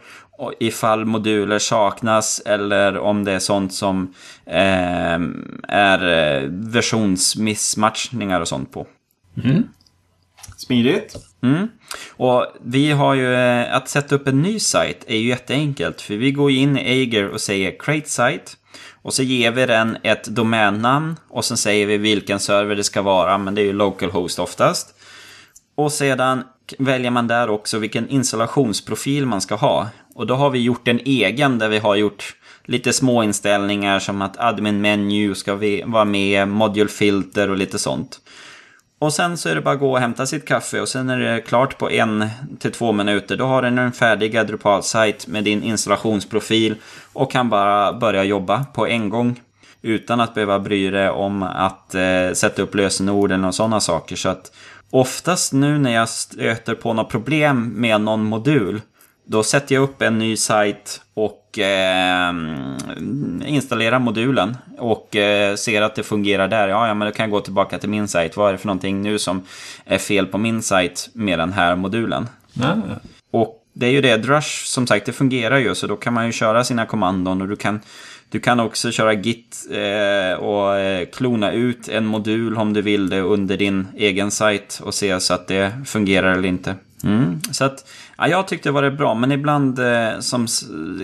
[0.60, 4.14] ifall moduler saknas eller om det är sånt som
[4.46, 5.20] eh,
[5.68, 8.88] är eh, versionsmissmatchningar och sånt på.
[9.44, 9.64] Mm.
[10.66, 11.16] Smidigt.
[11.44, 11.68] Mm.
[12.10, 16.02] Och vi har ju, eh, att sätta upp en ny sajt är ju jätteenkelt.
[16.02, 18.52] För vi går in i Ager och säger create site.
[19.02, 23.02] Och så ger vi den ett domännamn och sen säger vi vilken server det ska
[23.02, 24.96] vara, men det är ju localhost oftast.
[25.76, 26.44] Och sedan
[26.80, 29.88] väljer man där också vilken installationsprofil man ska ha.
[30.16, 34.22] Och då har vi gjort en egen där vi har gjort lite små inställningar som
[34.22, 38.20] att admin menu ska vara med, module filter och lite sånt.
[39.00, 41.20] Och sen så är det bara att gå och hämta sitt kaffe och sen är
[41.20, 42.30] det klart på en
[42.60, 43.38] till två minuter.
[43.38, 46.76] Då har du en färdig Drupal-sajt med din installationsprofil
[47.14, 49.42] och kan bara börja jobba på en gång.
[49.82, 54.16] Utan att behöva bry dig om att eh, sätta upp lösenord eller sådana saker.
[54.16, 54.52] Så att
[54.90, 58.82] oftast nu när jag stöter på något problem med någon modul
[59.26, 62.34] då sätter jag upp en ny sajt och eh,
[63.46, 66.68] installerar modulen och eh, ser att det fungerar där.
[66.68, 68.38] Ja, ja, men då kan jag gå tillbaka till min sajt.
[68.38, 69.46] Vad är det för någonting nu som
[69.86, 72.28] är fel på min sajt med den här modulen?
[72.64, 72.82] Mm.
[73.32, 75.76] Och det är ju det, Drush som sagt, det fungerar ju.
[75.76, 77.80] Så då kan man ju köra sina kommandon och du kan,
[78.30, 83.10] du kan också köra git eh, och eh, klona ut en modul om du vill
[83.10, 86.76] det under din egen sajt och se så att det fungerar eller inte.
[87.04, 87.42] Mm.
[87.52, 87.86] Så att,
[88.18, 90.48] ja, jag tyckte det var bra, men ibland eh, som,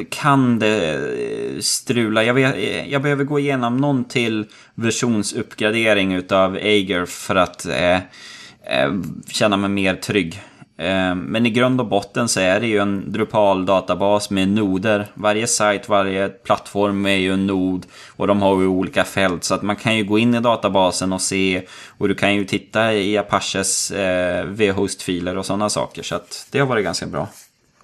[0.10, 2.24] kan det eh, strula.
[2.24, 4.45] Jag, vet, eh, jag behöver gå igenom någon till
[4.76, 8.93] versionsuppgradering utav Ager för att eh, eh,
[9.28, 10.41] känna mig mer trygg.
[10.82, 15.08] Ehm, men i grund och botten så är det ju en Drupal-databas med noder.
[15.13, 17.86] Varje sajt, varje plattform är ju en nod
[18.17, 19.44] och de har ju olika fält.
[19.44, 21.62] Så att man kan ju gå in i databasen och se
[21.98, 26.04] och du kan ju titta i Apaches eh, V-host-filer och sådana saker.
[26.04, 27.28] Så att det har varit ganska bra.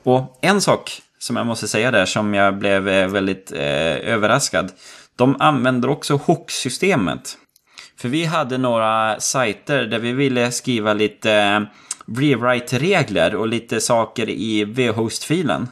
[0.03, 4.71] Och en sak som jag måste säga där som jag blev eh, väldigt eh, överraskad.
[5.15, 7.37] De använder också hook-systemet.
[7.97, 11.61] För vi hade några sajter där vi ville skriva lite eh,
[12.07, 15.67] rewrite-regler och lite saker i vhost-filen.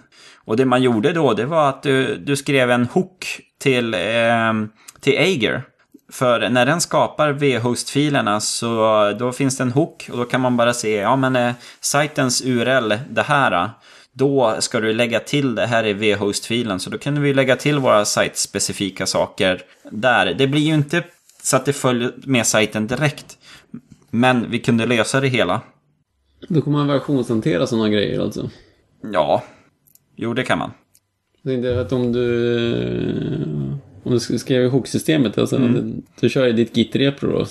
[0.46, 4.54] Och det man gjorde då, det var att du, du skrev en hook till, eh,
[5.00, 5.64] till Ager.
[6.12, 10.58] För när den skapar vhost-filerna så då finns det en hook och då kan man
[10.58, 13.70] bara se, ja men eh, sajtens URL, det här, ah.
[14.14, 16.80] då ska du lägga till det här i vhost-filen.
[16.80, 20.34] Så då kan vi lägga till våra sajtspecifika saker där.
[20.34, 21.04] Det blir ju inte
[21.44, 23.38] så att det följer med sajten direkt.
[24.10, 25.62] Men vi kunde lösa det hela.
[26.48, 28.50] Då kommer man versionshantera sådana grejer alltså?
[29.14, 29.44] Ja,
[30.16, 30.72] jo det kan man.
[31.42, 32.26] Jag tänkte att om du...
[34.04, 36.04] Om du skrev ihop systemet, alltså, mm.
[36.20, 37.48] du kör i ditt git-repro och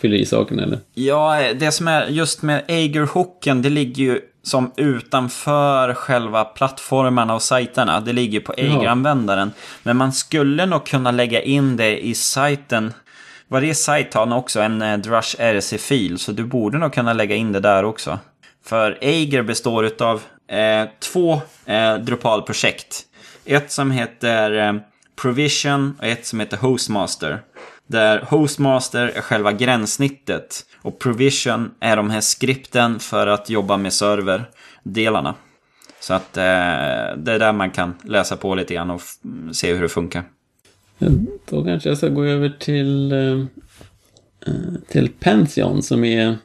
[0.00, 0.78] fyller i sakerna eller?
[0.94, 7.42] Ja, det som är just med Ager-hooken, det ligger ju som utanför själva plattformarna och
[7.42, 8.00] sajterna.
[8.00, 9.50] Det ligger på Ager-användaren.
[9.82, 12.92] Men man skulle nog kunna lägga in det i sajten
[13.50, 17.52] varje sajt har också en eh, Drush RC-fil, så du borde nog kunna lägga in
[17.52, 18.18] det där också.
[18.64, 23.02] För Eiger består av eh, två eh, Drupal-projekt.
[23.44, 24.74] Ett som heter eh,
[25.22, 27.42] Provision och ett som heter Hostmaster.
[27.86, 33.92] Där Hostmaster är själva gränssnittet och Provision är de här skripten för att jobba med
[33.92, 35.34] serverdelarna.
[36.00, 36.42] Så att eh,
[37.16, 39.02] det är där man kan läsa på lite grann och
[39.52, 40.24] se hur det funkar.
[41.50, 43.44] Då kanske jag ska gå över till, eh,
[44.88, 46.38] till Pension som är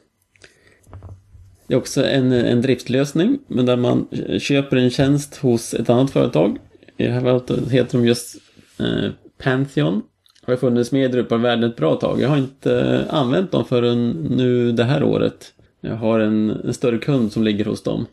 [1.66, 4.08] det är också en, en driftlösning, men där man
[4.40, 6.58] köper en tjänst hos ett annat företag.
[6.96, 8.36] I det här fallet heter de just
[8.78, 9.10] eh,
[9.42, 10.02] Pantheon.
[10.46, 12.20] Har funnits med i Drupalvärlden ett bra tag.
[12.20, 15.52] Jag har inte använt dem förrän nu det här året.
[15.80, 18.06] Jag har en, en större kund som ligger hos dem.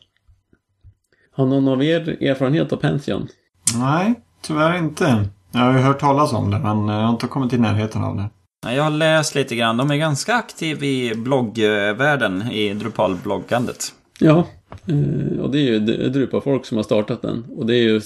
[1.32, 3.28] Har någon av er erfarenhet av Pantheon?
[3.76, 5.26] Nej, tyvärr inte.
[5.54, 8.18] Jag har ju hört talas om det, men jag har inte kommit i närheten av
[8.18, 8.30] det.
[8.76, 9.78] Jag har läst lite grann.
[9.78, 13.94] De är ganska aktiva i bloggvärlden, i Drupal-bloggandet.
[14.20, 14.48] Ja,
[14.88, 17.46] eh, och det är ju Drupal-folk som har startat den.
[17.58, 18.02] Och det är ju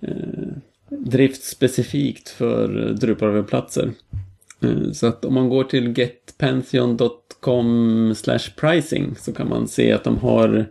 [0.00, 0.48] eh,
[0.88, 2.68] driftspecifikt för
[3.00, 3.90] Drupal-webbplatser.
[4.60, 8.14] Eh, så att om man går till getpantheon.com
[8.56, 10.66] pricing så kan man se att de har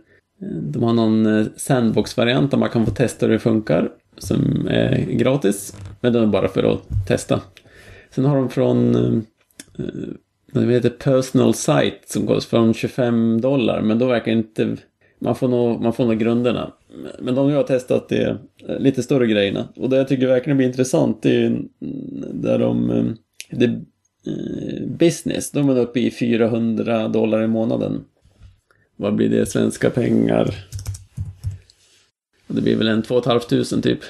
[0.62, 3.90] de har någon sandbox-variant där man kan få testa hur det funkar.
[4.18, 5.76] Som är gratis.
[6.00, 7.40] Men den är bara för att testa.
[8.10, 9.12] Sen har de från eh,
[9.78, 10.08] eh,
[10.52, 13.80] vad det heter Personal Site som går från 25 dollar.
[13.80, 14.76] Men då verkar inte...
[15.20, 16.72] Man får nog, man får nog grunderna.
[17.18, 19.68] Men de jag har testat är eh, lite större grejerna.
[19.76, 21.62] Och det jag tycker verkligen blir intressant det är
[22.32, 23.16] där de...
[23.50, 23.80] Det,
[24.98, 28.04] business, de är uppe i 400 dollar i månaden.
[28.96, 30.54] Vad blir det svenska pengar?
[32.48, 34.00] Det blir väl en 2 500 typ.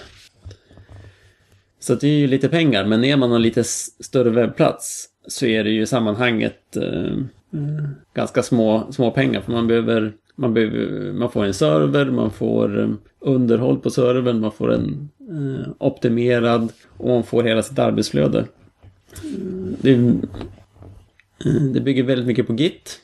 [1.81, 5.65] Så det är ju lite pengar, men är man en lite större webbplats så är
[5.65, 7.17] det ju i sammanhanget eh,
[8.15, 9.41] ganska små, små pengar.
[9.41, 14.41] För man behöver, man behöver, man får en server, man får eh, underhåll på servern,
[14.41, 18.45] man får en eh, optimerad och man får hela sitt arbetsflöde.
[19.81, 20.13] Det, eh,
[21.73, 23.01] det bygger väldigt mycket på Git.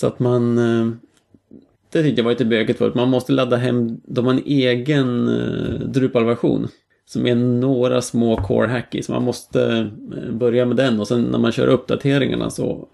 [0.00, 0.90] Så att man eh,
[1.92, 2.94] det tyckte jag var lite bökigt förut.
[2.94, 6.68] Man måste ladda hem, de har en egen eh, Drupal-version
[7.06, 9.08] som är några små core hackies.
[9.08, 12.88] Man måste eh, börja med den och sen när man kör uppdateringarna så,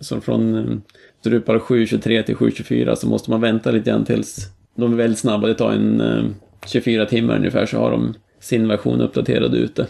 [0.00, 0.76] så från eh,
[1.24, 5.46] Drupal 7.23 till 7.24 så måste man vänta lite grann tills de är väldigt snabba.
[5.46, 6.34] Det tar en
[6.66, 9.86] 24 timmar ungefär så har de sin version uppdaterad ute.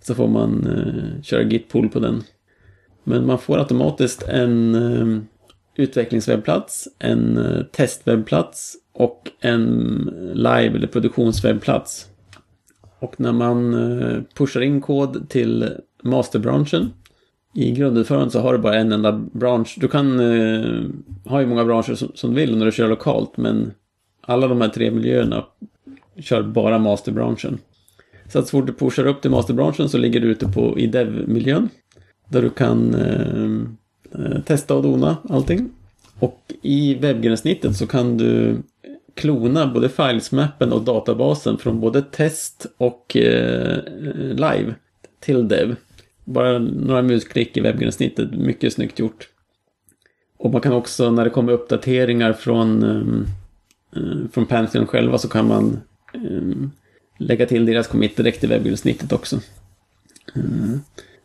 [0.00, 0.68] Så får man
[1.22, 2.22] köra git-pull på den.
[3.04, 5.26] Men man får automatiskt en
[5.78, 9.64] utvecklingswebbplats, en eh, testwebbplats och en
[10.34, 12.06] live eller produktionswebbplats.
[12.98, 15.68] Och när man eh, pushar in kod till
[16.02, 16.90] masterbranschen
[17.54, 19.76] i grundutförandet så har du bara en enda bransch.
[19.80, 20.82] Du kan eh,
[21.24, 23.72] ha hur många branscher som, som, du vill när du kör lokalt men
[24.20, 25.44] alla de här tre miljöerna
[26.18, 27.58] kör bara masterbranschen.
[28.28, 30.86] Så att så fort du pushar upp till masterbranschen så ligger du ute på, i
[30.86, 31.68] dev-miljön.
[32.28, 33.78] Där du kan eh
[34.14, 35.70] Eh, testa och dona allting.
[36.18, 38.56] Och i webbgränssnittet så kan du
[39.14, 43.82] klona både filesmappen och databasen från både test och eh,
[44.34, 44.74] live
[45.20, 45.76] till dev.
[46.24, 49.28] Bara några musklick i webbgränssnittet, mycket snyggt gjort.
[50.36, 55.28] Och man kan också, när det kommer uppdateringar från, eh, eh från Pantheon själva så
[55.28, 55.80] kan man
[56.14, 56.68] eh,
[57.18, 59.40] lägga till deras commit direkt i webbgränssnittet också.
[60.34, 60.80] Mm.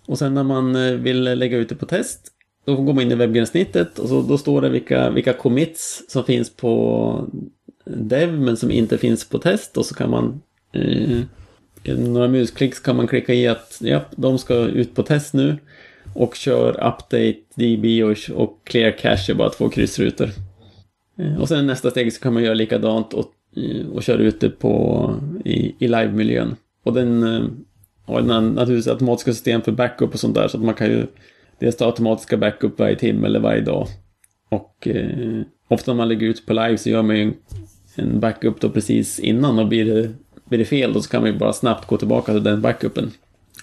[0.06, 2.33] Och sen när man vill lägga ut det på test
[2.66, 6.24] då går man in i webbgränssnittet och så, då står det vilka, vilka commits som
[6.24, 7.26] finns på
[7.86, 11.20] dev men som inte finns på test och så kan man eh,
[11.86, 15.58] några musklick kan man klicka i att ja, de ska ut på test nu
[16.14, 20.30] och kör update DB och, och clear cache är bara två kryssrutor.
[21.20, 24.40] Eh, och sen nästa steg så kan man göra likadant och, eh, och köra ut
[24.40, 26.56] det på, i, i live-miljön.
[26.84, 27.44] Och den eh,
[28.06, 31.08] har naturligtvis automatiska system för backup och sånt där så att man kan ju
[31.64, 33.88] dels det automatiska backup varje timme eller varje dag.
[34.50, 37.34] Och eh, ofta när man lägger ut på live så gör man ju en
[37.96, 40.12] en backup då precis innan och blir det,
[40.46, 43.12] blir det fel då så kan man ju bara snabbt gå tillbaka till den backupen.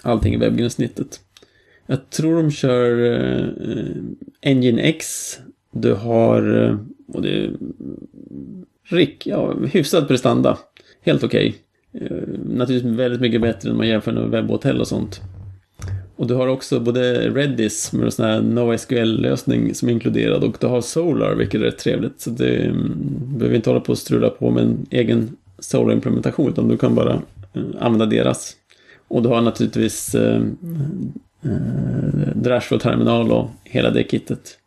[0.02, 1.20] Allting i webbgränssnittet.
[1.86, 3.94] Jag tror de kör eh, eh
[4.40, 5.06] Engine X.
[5.72, 6.78] Du har, eh,
[7.14, 7.52] och det är
[8.84, 10.58] Rick, ja, hyfsad prestanda.
[11.02, 11.54] Helt okej.
[11.92, 12.06] Okay.
[12.06, 15.20] Eh, naturligtvis väldigt mycket bättre än man jämför med webbhotell och sånt.
[16.20, 20.56] Och du har också både Redis med en sån här NoSQL-lösning som är inkluderad och
[20.60, 22.20] du har Solar vilket är rätt trevligt.
[22.20, 22.92] Så du mm,
[23.38, 27.12] behöver inte hålla på och strula på med en egen Solar-implementation utan du kan bara
[27.52, 28.56] eh, använda deras.
[29.08, 30.42] Och du har naturligtvis eh,
[31.42, 34.58] eh, Drashflow-terminal och hela det kittet.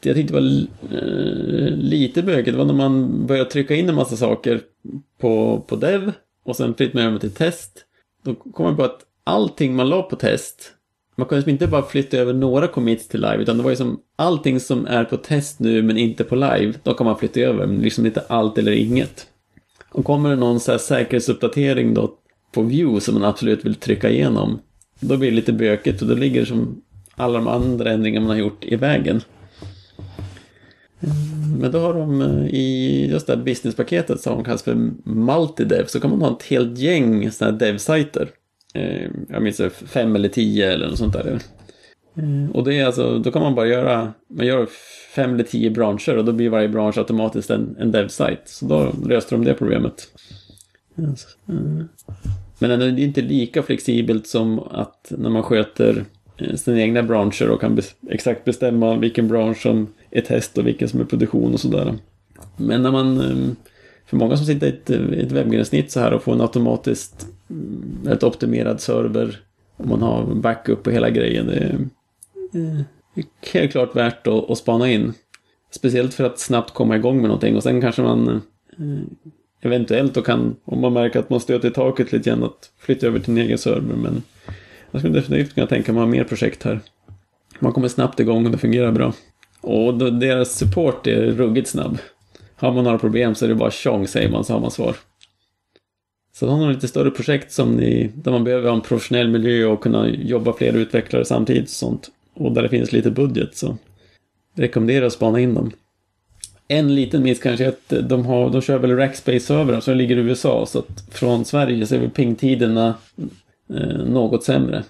[0.00, 0.66] Det jag tyckte det var
[0.96, 4.60] eh, lite bökigt var när man började trycka in en massa saker
[5.18, 6.12] på, på dev
[6.44, 7.84] och sen flyttade man över till test.
[8.24, 10.72] Då kom man på att allting man la på test
[11.16, 13.76] man kunde liksom inte bara flytta över några commits till live, utan det var ju
[13.76, 17.40] som allting som är på test nu men inte på live, då kan man flytta
[17.40, 19.26] över, men liksom inte allt eller inget.
[19.90, 22.14] Och kommer det någon så här säkerhetsuppdatering då
[22.52, 24.58] på view som man absolut vill trycka igenom,
[25.00, 26.82] då blir det lite bökigt och då ligger som
[27.14, 29.20] alla de andra ändringar man har gjort i vägen.
[31.60, 35.86] Men då har de eh, i just det här businesspaketet som de kallas för multidev
[35.86, 38.28] så kan man ha ett helt gäng sådana här dev-sajter
[38.72, 41.38] Eh, jag minns det, fem eller tio eller något sånt där.
[42.16, 44.68] Eh, och det är alltså, då kan man bara göra, man gör
[45.14, 48.42] fem eller tio branscher och då blir varje bransch automatiskt en, en dev-site.
[48.44, 50.08] Så då löste de det problemet.
[50.98, 51.26] Yes.
[51.48, 51.84] Eh,
[52.58, 56.04] men det är inte lika flexibelt som att när man sköter
[56.54, 61.00] sina egna branscher och kan exakt bestämma vilken bransch som är test och vilken som
[61.00, 61.94] är produktion och sådär.
[62.56, 63.22] Men när man
[64.06, 67.98] för många som sitter i ett, ett webbgränssnitt så här och får en automatiskt Mm,
[68.02, 69.40] väldigt optimerad server
[69.76, 71.46] om man har backup och hela grejen.
[71.46, 71.78] Det är,
[73.14, 75.12] det är helt klart värt att, att spana in.
[75.70, 78.40] Speciellt för att snabbt komma igång med någonting och sen kanske man eh,
[79.60, 83.06] eventuellt då kan, om man märker att man stöter i taket lite grann, att flytta
[83.06, 83.96] över till en egen server.
[83.96, 84.22] Men
[84.90, 86.80] jag skulle definitivt kunna tänka mig att ha mer projekt här.
[87.58, 89.12] Man kommer snabbt igång och det fungerar bra.
[89.60, 91.98] Och deras support är ruggigt snabb.
[92.56, 94.96] Har man några problem så är det bara tjong säger man så har man svar.
[96.34, 99.66] Så har man lite större projekt som ni, där man behöver ha en professionell miljö
[99.66, 102.10] och kunna jobba flera utvecklare samtidigt och sånt.
[102.34, 103.76] Och där det finns lite budget så
[104.54, 105.72] rekommenderar att spana in dem.
[106.68, 110.20] En liten miss kanske är att de, har, de kör väl Rackspace-servrar som ligger i
[110.20, 112.94] USA så att från Sverige så är väl pingtiderna
[113.74, 114.84] eh, något sämre.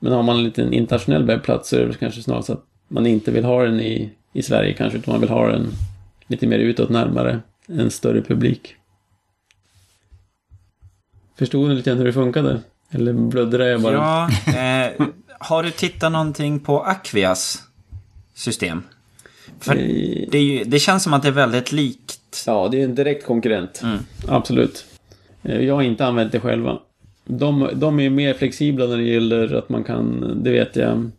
[0.00, 3.06] Men har man en liten internationell webbplats så är det kanske snarare så att man
[3.06, 5.66] inte vill ha den i, i Sverige kanske utan man vill ha den
[6.26, 8.74] lite mer utåt närmare en större publik.
[11.38, 12.60] Förstod ni lite grann hur det funkade?
[12.90, 13.94] Eller blödde jag bara?
[13.94, 15.06] Ja, eh,
[15.38, 17.62] har du tittat någonting på Acquias
[18.34, 18.82] system?
[19.60, 22.44] För eh, det, ju, det, känns som att det är väldigt likt.
[22.46, 23.80] Ja, det är en direkt konkurrent.
[23.82, 23.98] Mm.
[24.28, 24.84] Absolut.
[25.42, 26.78] Eh, jag har inte använt det själva.
[27.24, 31.10] De, de är mer flexibla när det gäller att man kan, det vet jag,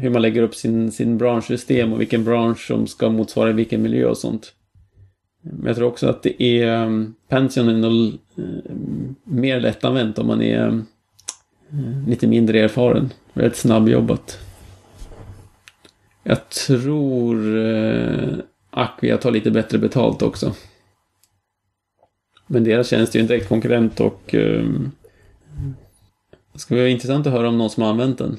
[0.00, 4.06] hur man lägger upp sin, sin branschsystem och vilken bransch som ska motsvara vilken miljö
[4.06, 4.52] och sånt.
[5.42, 8.74] Men jag tror också att det är um, Pension är nog Eh,
[9.24, 13.12] mer lättanvänt om man är eh, lite mindre erfaren.
[13.32, 14.38] Väldigt snabbjobbat.
[16.22, 18.38] Jag tror uh,
[19.20, 20.54] tar lite bättre betalt också.
[22.46, 24.92] Men deras tjänst är ju en direkt konkurrent och um,
[26.52, 28.38] det ska vara intressant att höra om någon som har använt den.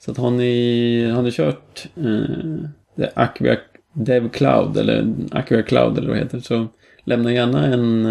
[0.00, 3.56] Så att har ni, har ni kört eh, Aquia
[3.92, 6.66] Dev Cloud eller Aquia Cloud eller vad det heter så
[7.04, 8.06] lämna gärna en,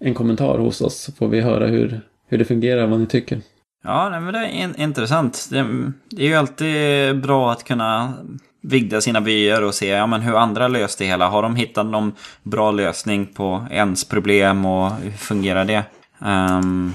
[0.00, 3.40] en kommentar hos oss så får vi höra hur, hur det fungerar, vad ni tycker.
[3.84, 5.48] Ja, men det är in intressant.
[5.50, 8.14] Det, det, är ju alltid bra att kunna
[8.62, 11.28] vigda sina vyer och se ja, men hur andra löst det hela.
[11.28, 15.84] Har de hittat någon bra lösning på ens problem och hur fungerar det?
[16.18, 16.94] Um,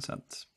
[0.00, 0.48] så att,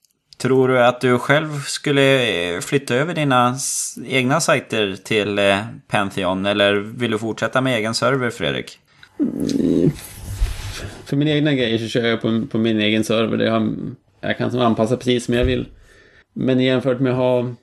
[0.41, 3.57] Tror du att du själv skulle flytta över dina
[4.05, 8.79] egna sajter till eh, Pantheon eller vill du fortsätta med egen server, Fredrik?
[11.11, 13.37] För mina egna grejer så kör jag på, på min egen server.
[13.37, 13.75] Där jag,
[14.21, 15.65] jag kan anpassa precis som jag vill.
[16.33, 17.53] Men jämfört med att ha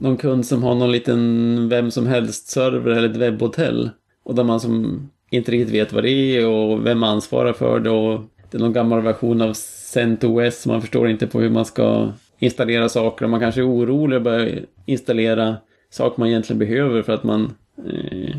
[0.00, 3.90] någon kund som har någon liten vem som helst-server eller ett webbhotell
[4.24, 7.90] och där man som inte riktigt vet vad det är och vem ansvarar för det
[7.90, 8.20] och
[8.50, 10.66] det är någon gammal version av CentOS.
[10.66, 13.24] Man förstår inte på hur man ska installera saker.
[13.24, 15.56] Och man kanske är orolig att börja installera
[15.90, 17.54] saker man egentligen behöver för att man...
[17.78, 18.36] Eh,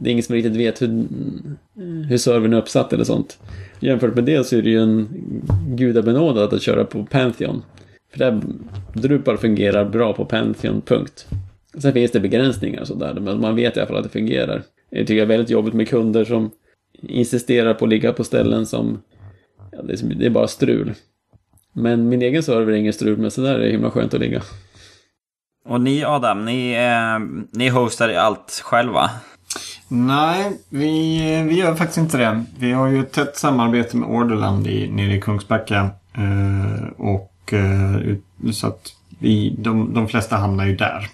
[0.00, 3.38] det är ingen som riktigt vet hur, eh, hur servern är uppsatt eller sånt.
[3.80, 5.08] Jämfört med det så är det ju en
[5.68, 7.62] gudabenådad att köra på Pantheon.
[8.12, 8.42] För där
[8.92, 11.26] Drupal fungerar bra på Pantheon, punkt.
[11.78, 14.62] Sen finns det begränsningar och sådär, men man vet i alla fall att det fungerar.
[14.90, 16.50] Det tycker jag är väldigt jobbigt med kunder som
[17.02, 19.02] insisterar på att ligga på ställen som
[19.72, 20.94] ja, det, är, det är bara strul.
[21.72, 24.20] Men min egen server är ingen strul men så där är det himla skönt att
[24.20, 24.42] ligga.
[25.64, 29.10] Och ni Adam, ni, eh, ni hostar allt själva?
[29.88, 32.44] Nej, vi, vi gör faktiskt inte det.
[32.58, 35.90] Vi har ju ett tätt samarbete med Orderland i, nere i Kungsbacka.
[36.14, 38.16] Eh, och eh,
[38.52, 41.08] så att vi, de, de flesta hamnar ju där.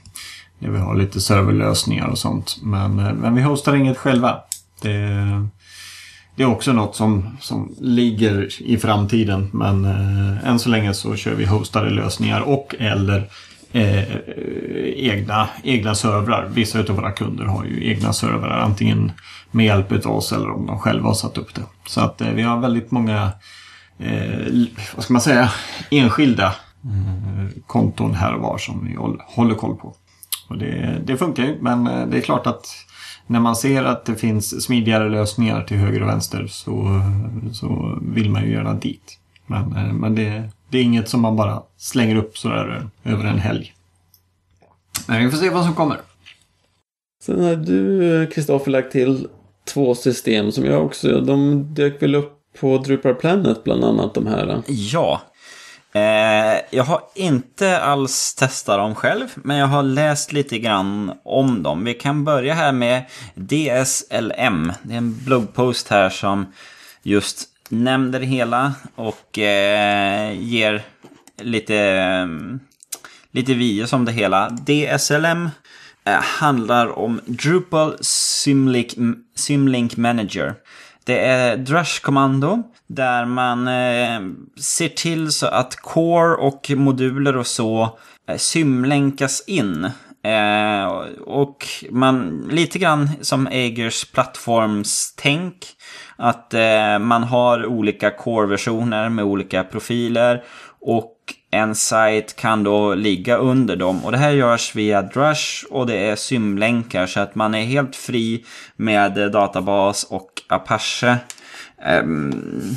[0.59, 2.57] Där vi har lite serverlösningar och sånt.
[2.62, 4.39] Men, eh, men vi hostar inget själva.
[4.83, 4.99] Det,
[6.37, 9.51] det är också något som, som ligger i framtiden.
[9.53, 13.29] Men eh, än så länge så kör vi hostade lösningar och eller
[13.75, 14.16] eh,
[14.97, 16.49] egna, egna servrar.
[16.55, 18.59] Vissa av våra kunder har ju egna servrar.
[18.59, 19.12] Antingen
[19.51, 21.62] med hjälp av oss eller om de själva har satt upp det.
[21.87, 23.33] Så att eh, vi har väldigt många,
[23.99, 25.51] eh, vad ska man säga,
[25.91, 26.47] enskilda
[26.85, 28.95] eh, konton här och var som vi
[29.35, 29.95] håller koll på.
[30.49, 32.66] Och det, det funkar ju, men eh, det är klart att
[33.27, 37.01] när man ser att det finns smidigare lösningar till höger och vänster så,
[37.53, 39.18] så vill man ju gärna dit.
[39.47, 43.39] Men, eh, men det, det är inget som man bara slänger upp sådär över en
[43.39, 43.75] helg.
[45.07, 46.01] Men vi får se vad som kommer.
[47.22, 49.29] Sen har du, Kristoffer, lagt till
[49.64, 54.27] två system som jag också, de dök väl upp på Drupal Planet bland annat de
[54.27, 54.62] här.
[54.66, 55.22] Ja.
[55.93, 61.62] Eh, jag har inte alls testat dem själv, men jag har läst lite grann om
[61.62, 61.85] dem.
[61.85, 63.05] Vi kan börja här med
[63.35, 64.72] DSLM.
[64.83, 66.53] Det är en bloggpost här som
[67.03, 70.82] just nämner det hela och eh, ger
[71.42, 72.26] lite, eh,
[73.30, 74.50] lite videos om det hela.
[74.50, 75.50] DSLM
[76.04, 78.94] eh, handlar om Drupal Symlink,
[79.34, 80.54] Simlink Manager.
[81.04, 84.20] Det är Drush-kommando där man eh,
[84.60, 87.98] ser till så att core och moduler och så
[88.28, 89.90] eh, symlänkas in.
[90.22, 90.86] Eh,
[91.20, 95.66] och man, lite grann som Agers plattformstänk.
[96.16, 100.42] Att eh, man har olika core-versioner med olika profiler.
[100.80, 101.14] Och
[101.50, 104.04] en sajt kan då ligga under dem.
[104.04, 107.96] Och det här görs via Drush och det är symlänkar så att man är helt
[107.96, 108.44] fri
[108.76, 111.16] med databas och Apache.
[111.82, 112.76] Ehm, um,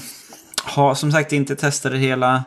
[0.63, 2.43] har som sagt inte testat det hela.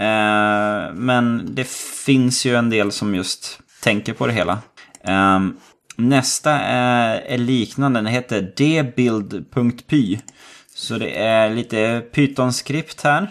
[0.00, 1.68] Uh, men det
[2.06, 4.58] finns ju en del som just tänker på det hela.
[5.36, 5.56] Um,
[6.08, 10.18] nästa är, är liknande, den heter dbuild.py.
[10.74, 13.30] Så det är lite Python-skript här.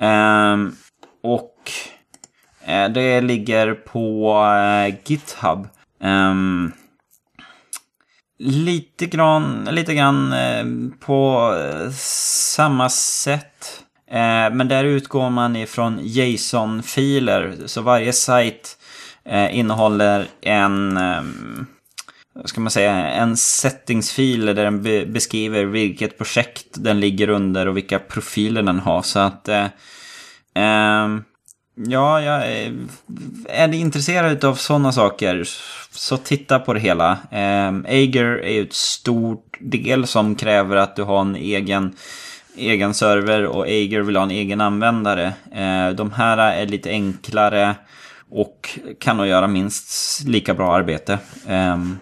[0.00, 0.76] Um,
[1.22, 1.70] och
[2.68, 5.68] uh, det ligger på uh, GitHub.
[6.02, 6.72] Um,
[8.38, 11.52] lite grann, lite grann uh, på
[12.56, 13.84] samma sätt.
[14.52, 17.56] Men där utgår man ifrån JSON-filer.
[17.66, 18.78] Så varje sajt
[19.50, 21.66] innehåller en, um,
[22.44, 24.82] ska man säga, en settingsfil där den
[25.12, 29.02] beskriver vilket projekt den ligger under och vilka profiler den har.
[29.02, 29.66] Så att eh,
[30.54, 31.22] ehm,
[31.86, 32.46] Ja, jag
[33.48, 35.44] är intresserad av sådana saker
[35.90, 37.10] så titta på det hela.
[37.30, 41.96] Eh, Ager är ju ett stort del som kräver att du har en egen,
[42.56, 45.32] egen server och Ager vill ha en egen användare.
[45.52, 47.74] Eh, de här är lite enklare
[48.30, 51.18] och kan nog göra minst lika bra arbete.
[51.46, 51.98] Ehm,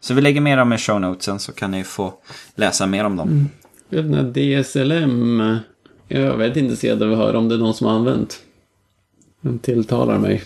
[0.00, 2.14] så vi lägger mer om i show notesen så kan ni få
[2.54, 3.28] läsa mer om dem.
[3.28, 3.48] Mm.
[3.88, 5.58] Den här DSLM,
[6.08, 8.42] jag är väldigt intresserad av att höra om det är någon som har använt.
[9.40, 10.42] Den tilltalar mig.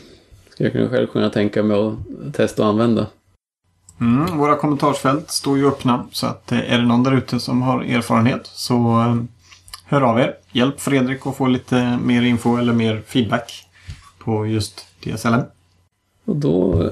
[0.50, 3.07] Ska jag själv kunna tänka mig att testa och använda.
[4.00, 7.62] Mm, våra kommentarsfält står ju öppna så att eh, är det någon där ute som
[7.62, 9.16] har erfarenhet så eh,
[9.84, 10.34] hör av er.
[10.53, 13.66] Hjälp Fredrik att få lite mer info eller mer feedback
[14.18, 15.40] på just DSLM.
[16.24, 16.90] Och då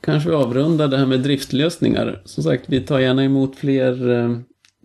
[0.00, 2.22] kanske vi avrundar det här med driftlösningar.
[2.24, 4.38] Som sagt, vi tar gärna emot fler eh,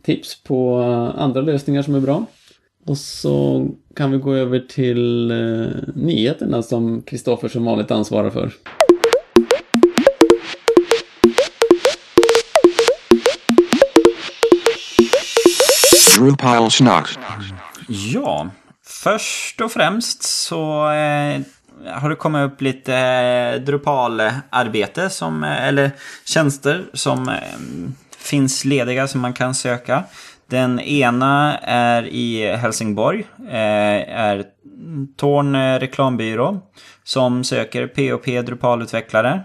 [0.04, 0.78] tips på
[1.18, 2.26] andra lösningar som är bra.
[2.86, 8.52] Och så kan vi gå över till eh, nyheterna som Kristoffer som vanligt ansvarar för.
[18.14, 18.50] Ja,
[18.86, 21.42] först och främst så eh,
[21.86, 25.92] har det kommit upp lite eh, Drupal-arbete som, eh, eller
[26.26, 27.36] tjänster som eh,
[28.18, 30.04] finns lediga som man kan söka.
[30.50, 33.26] Den ena är i Helsingborg.
[33.50, 34.44] Är
[35.18, 36.60] Torn reklambyrå.
[37.04, 39.42] Som söker POP Drupal-utvecklare.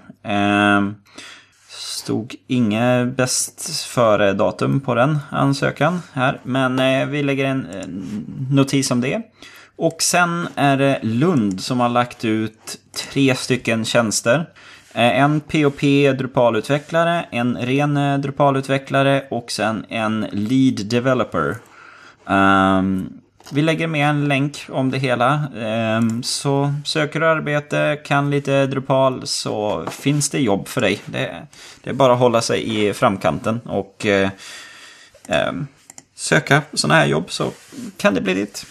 [1.68, 6.41] Stod inget bäst före datum på den ansökan här.
[6.43, 7.66] Men vi lägger en
[8.51, 9.22] notis om det.
[9.77, 14.47] Och sen är det Lund som har lagt ut tre stycken tjänster.
[14.95, 15.81] Eh, en POP
[16.18, 21.57] Drupal-utvecklare, en ren eh, Drupal-utvecklare och sen en Lead Developer.
[22.24, 23.20] Um,
[23.51, 25.43] vi lägger med en länk om det hela.
[25.99, 31.01] Um, så söker du arbete, kan lite Drupal så finns det jobb för dig.
[31.07, 31.47] Det,
[31.83, 34.29] det är bara att hålla sig i framkanten och uh,
[35.49, 35.66] um,
[36.14, 37.51] söka sådana här jobb så
[37.97, 38.66] kan det bli ditt.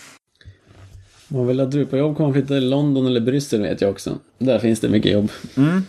[1.29, 4.17] Om man vill ha Drupal-jobb kommer man flytta till London eller Bryssel vet jag också.
[4.37, 5.31] Där finns det mycket jobb.
[5.57, 5.83] Mm.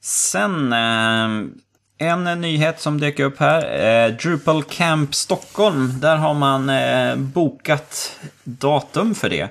[0.00, 3.84] Sen eh, En nyhet som dök upp här.
[4.06, 6.00] Eh, Drupal Camp Stockholm.
[6.00, 9.48] Där har man eh, bokat datum för det.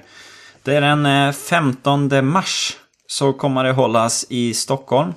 [0.64, 2.78] Det är den eh, 15 mars.
[3.08, 5.14] Så kommer det hållas i Stockholm.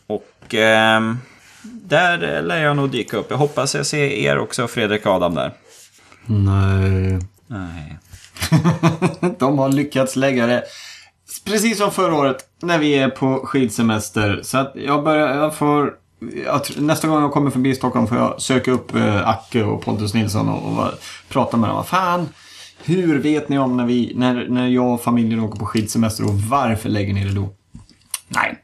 [0.07, 1.01] Och eh,
[1.63, 3.27] där lär jag nog dyka upp.
[3.31, 5.53] Jag hoppas jag ser er också, Fredrik och Adam där.
[6.27, 7.19] Nej.
[7.47, 7.99] Nej.
[9.39, 10.65] De har lyckats lägga det
[11.41, 14.41] precis som förra året när vi är på skidsemester.
[14.43, 15.95] Så att jag börjar, jag får...
[16.45, 20.15] Jag, nästa gång jag kommer förbi Stockholm får jag söka upp eh, Acke och Pontus
[20.15, 20.91] Nilsson och, och och
[21.29, 21.77] prata med dem.
[21.77, 22.29] Vad fan,
[22.85, 26.35] hur vet ni om när, vi, när, när jag och familjen åker på skidsemester och
[26.35, 27.49] varför lägger ni det då?
[28.29, 28.59] Nej,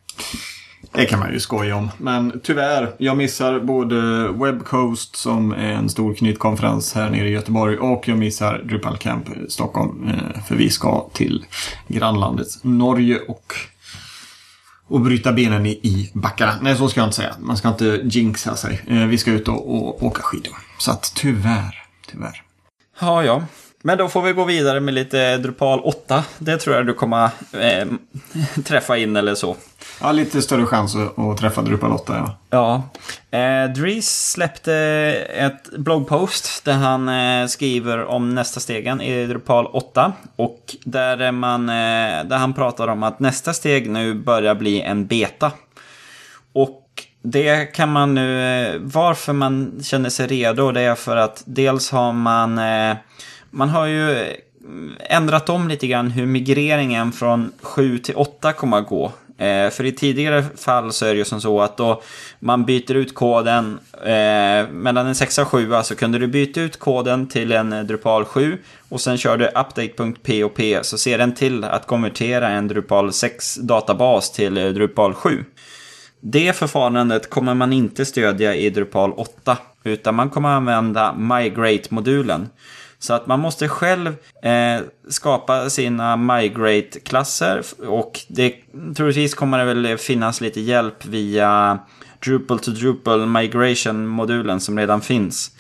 [0.93, 1.91] det kan man ju skoja om.
[1.99, 7.79] Men tyvärr, jag missar både Webcoast som är en stor knytkonferens här nere i Göteborg
[7.79, 10.09] och jag missar Drupal Camp Stockholm.
[10.09, 11.45] Eh, för vi ska till
[11.89, 13.55] grannlandet Norge och,
[14.87, 16.55] och bryta benen i, i backarna.
[16.63, 17.35] Nej, så ska jag inte säga.
[17.39, 18.81] Man ska inte jinxa sig.
[18.87, 20.55] Eh, vi ska ut och, och åka skidor.
[20.79, 22.43] Så att tyvärr, tyvärr.
[23.01, 23.43] Ja, ja.
[23.83, 26.25] Men då får vi gå vidare med lite Drupal 8.
[26.39, 27.87] Det tror jag du kommer eh,
[28.65, 29.57] träffa in eller så.
[30.01, 32.39] Ja, lite större chans att, träffa Drupal 8, ja.
[33.31, 33.39] Ja.
[33.39, 34.75] Eh, Dries släppte
[35.35, 40.13] ett bloggpost där han eh, skriver om nästa stegen i Drupal 8.
[40.37, 44.81] Och där, är man, eh, där han pratar om att nästa steg nu börjar bli
[44.81, 45.53] en beta.
[46.53, 46.85] Och
[47.23, 51.91] det kan man nu, eh, varför man känner sig redo, det är för att dels
[51.91, 52.97] har man, eh,
[53.51, 54.11] man har ju
[54.65, 59.13] mm, ändrat om lite grann hur migreringen från 7 till 8 kommer att gå.
[59.39, 62.03] Eh, för i tidigare fall så är det ju som så att då
[62.39, 66.79] man byter ut koden eh, mellan en 6 och 7 så kunde du byta ut
[66.79, 68.59] koden till en Drupal 7
[68.89, 74.33] och sen kör du update.pop så ser den till att konvertera en Drupal 6 databas
[74.33, 75.45] till eh, Drupal 7.
[76.21, 82.49] Det förfarandet kommer man inte stödja i Drupal 8, utan man kommer använda Migrate-modulen.
[82.99, 88.55] Så att man måste själv eh, skapa sina Migrate-klasser och det,
[88.97, 91.79] troligtvis kommer det väl finnas lite hjälp via
[92.25, 95.51] Drupal to Drupal Migration-modulen som redan finns.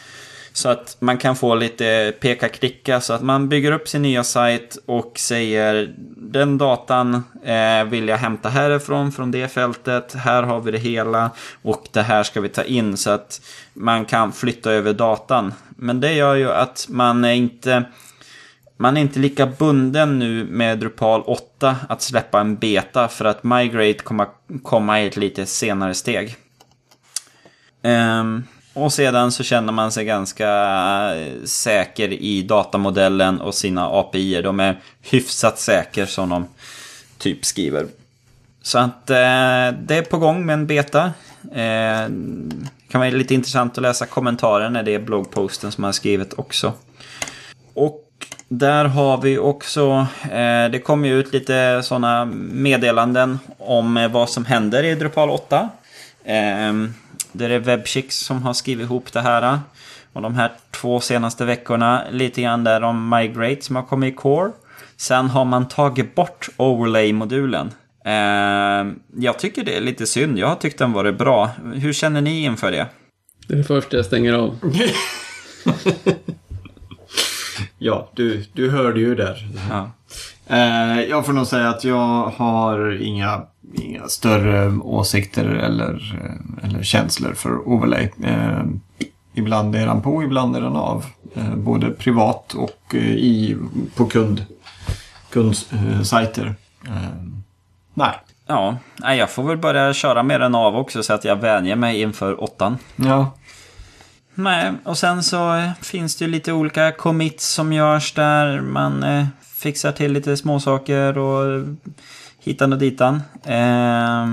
[0.53, 4.79] Så att man kan få lite peka-klicka så att man bygger upp sin nya sajt
[4.87, 10.15] och säger den datan eh, vill jag hämta härifrån, från det fältet.
[10.15, 11.31] Här har vi det hela
[11.63, 13.41] och det här ska vi ta in så att
[13.75, 15.53] man kan flytta över datan.
[15.81, 17.85] Men det gör ju att man är inte
[18.77, 23.45] man är inte lika bunden nu med Drupal 8 att släppa en beta för att
[23.45, 24.27] Migrate kommer
[24.63, 26.37] komma i ett lite senare steg.
[27.83, 30.49] Um, och sedan så känner man sig ganska
[31.15, 34.43] eh, säker i datamodellen och sina API.
[34.43, 36.49] De är hyfsat säker som de
[37.19, 37.87] typ skriver.
[38.63, 41.13] Så att eh, det är på gång med en beta.
[41.53, 42.09] Eh,
[42.89, 45.93] det kan vara lite intressant att läsa kommentaren när det är bloggposten som man har
[45.93, 46.73] skrivit också.
[47.75, 48.05] Och
[48.49, 54.31] där har vi också, eh, det kommer ju ut lite sådana meddelanden om eh, vad
[54.31, 55.69] som händer i Drupal 8.
[56.25, 56.73] Eh,
[57.33, 59.43] det är Webchicks som har skrivit ihop det här.
[59.43, 59.59] Eh,
[60.13, 64.17] och de här två senaste veckorna, lite grann där om Migrate som har kommit i
[64.17, 64.51] Core.
[64.97, 67.71] Sen har man tagit bort Overlay-modulen.
[68.09, 71.51] Eh, jag tycker det är lite synd, jag har tyckt den varit bra.
[71.75, 72.87] Hur känner ni inför det?
[73.47, 74.59] Det är det första jag stänger av.
[77.79, 79.49] Ja, du, du hörde ju där.
[79.71, 79.91] Ja.
[80.47, 83.43] Eh, jag får nog säga att jag har inga,
[83.75, 86.21] inga större åsikter eller,
[86.63, 88.11] eller känslor för overlay.
[88.25, 88.63] Eh,
[89.35, 91.05] ibland är den på, ibland är den av.
[91.35, 93.57] Eh, både privat och eh, i,
[93.95, 94.45] på kund,
[95.31, 96.55] kundsajter.
[97.99, 98.21] Nej.
[98.47, 98.77] Ja,
[99.15, 102.43] jag får väl börja köra med den av också så att jag vänjer mig inför
[102.43, 102.79] åttan.
[102.97, 103.33] Ja.
[104.35, 109.03] Nej, och sen så eh, finns det ju lite olika commits som görs där man
[109.03, 111.65] eh, fixar till lite småsaker och
[112.41, 113.23] hitan och ditan.
[113.45, 114.27] Eh,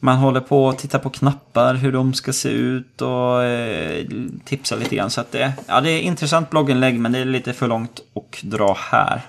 [0.00, 4.06] man håller på att titta på knappar, hur de ska se ut och eh,
[4.44, 5.10] tipsa lite grann.
[5.10, 8.42] Så att det, ja, det är intressant blogginlägg men det är lite för långt att
[8.42, 9.22] dra här.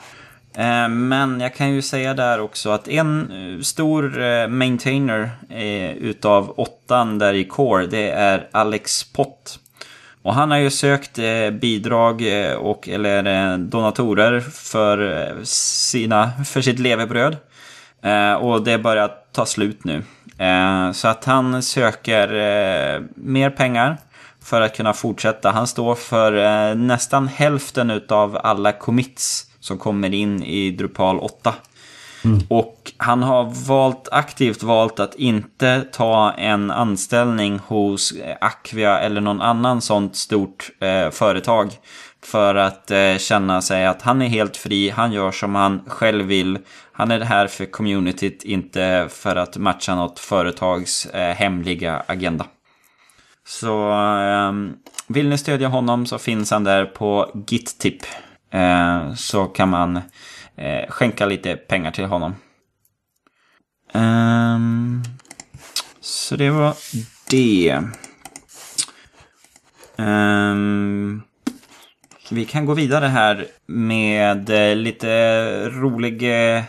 [0.55, 5.31] Eh, men jag kan ju säga där också att en eh, stor eh, maintainer
[5.99, 9.59] utav åttan där i Core, det är Alex Pott.
[10.21, 11.19] Och han har ju sökt
[11.61, 12.23] bidrag
[12.57, 17.37] och eller donatorer för, sina, för sitt levebröd.
[18.39, 20.03] Och det börjar ta slut nu.
[20.93, 22.27] Så att han söker
[23.15, 23.97] mer pengar
[24.43, 25.51] för att kunna fortsätta.
[25.51, 31.53] Han står för nästan hälften utav alla commits som kommer in i Drupal 8.
[32.47, 39.41] Och han har valt, aktivt valt att inte ta en anställning hos Acquia eller någon
[39.41, 41.71] annan sånt stort eh, företag.
[42.23, 46.25] För att eh, känna sig att han är helt fri, han gör som han själv
[46.25, 46.59] vill.
[46.91, 52.45] Han är här för communityt, inte för att matcha något företags eh, hemliga agenda.
[53.47, 54.51] Så eh,
[55.07, 58.03] vill ni stödja honom så finns han där på GitTip.
[58.51, 60.01] Eh, så kan man
[60.55, 62.35] eh, skänka lite pengar till honom.
[63.93, 65.03] Ehm,
[65.99, 66.75] så det var
[67.29, 67.81] det.
[69.97, 71.21] Ehm,
[72.29, 76.23] vi kan gå vidare här med eh, lite rolig
[76.55, 76.63] eh,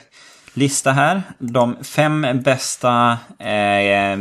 [0.54, 1.22] lista här.
[1.38, 4.16] De fem bästa eh,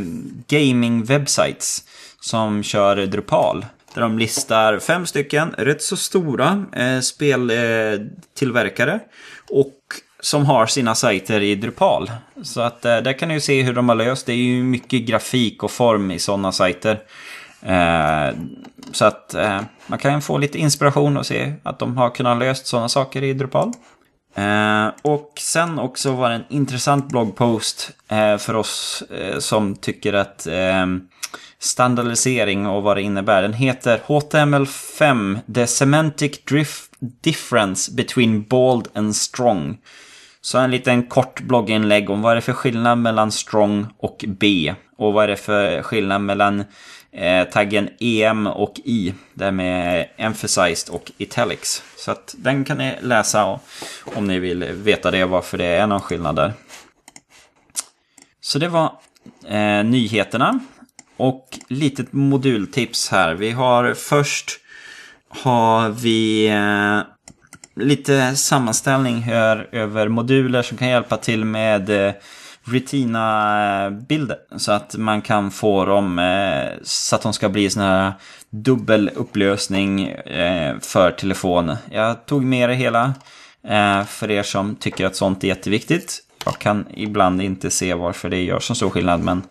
[0.47, 1.84] gaming-websites
[2.20, 3.66] som kör Drupal.
[3.94, 8.94] Där de listar fem stycken rätt så stora eh, speltillverkare.
[8.94, 9.00] Eh,
[9.50, 9.74] och
[10.20, 12.12] som har sina sajter i Drupal.
[12.44, 14.26] Så att eh, där kan ni ju se hur de har löst.
[14.26, 17.00] Det är ju mycket grafik och form i sådana sajter.
[17.62, 18.36] Eh,
[18.92, 22.68] så att eh, man kan få lite inspiration och se att de har kunnat löst
[22.68, 23.72] sådana saker i Drupal.
[24.36, 30.14] Eh, och sen också var det en intressant bloggpost eh, för oss eh, som tycker
[30.14, 30.86] att eh,
[31.62, 33.41] standardisering och vad det innebär.
[33.41, 39.78] Den heter HTML5 The Semantic Drift Difference Between Bold and Strong.
[40.41, 44.74] Så en liten kort blogginlägg om vad är det för skillnad mellan strong och B.
[44.97, 46.64] Och vad är det för skillnad mellan
[47.12, 49.14] eh, taggen EM och I.
[49.34, 51.84] Där med emphasized och italics.
[51.97, 53.59] Så att den kan ni läsa
[54.16, 56.53] om ni vill veta det, varför det är någon skillnad där.
[58.41, 58.91] Så det var
[59.47, 60.59] eh, nyheterna.
[61.22, 63.34] Och litet modultips här.
[63.34, 64.59] Vi har först
[65.30, 66.99] har vi eh,
[67.84, 72.13] lite sammanställning här över moduler som kan hjälpa till med eh,
[72.63, 74.38] Retina-bilder.
[74.57, 78.13] Så att man kan få dem eh, så att de ska bli sån här
[78.49, 80.15] dubbel upplösning
[80.82, 81.76] för telefon.
[81.91, 83.13] Jag tog med det hela
[84.07, 86.19] för er som tycker att sånt är jätteviktigt.
[86.45, 89.41] Jag kan ibland inte se varför det gör så stor skillnad men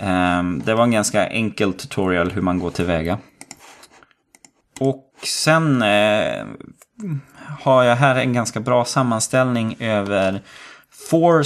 [0.00, 3.18] Ehm, det var en ganska enkel tutorial hur man går tillväga.
[4.80, 6.46] Och sen eh,
[7.60, 10.42] har jag här en ganska bra sammanställning över
[11.10, 11.44] four,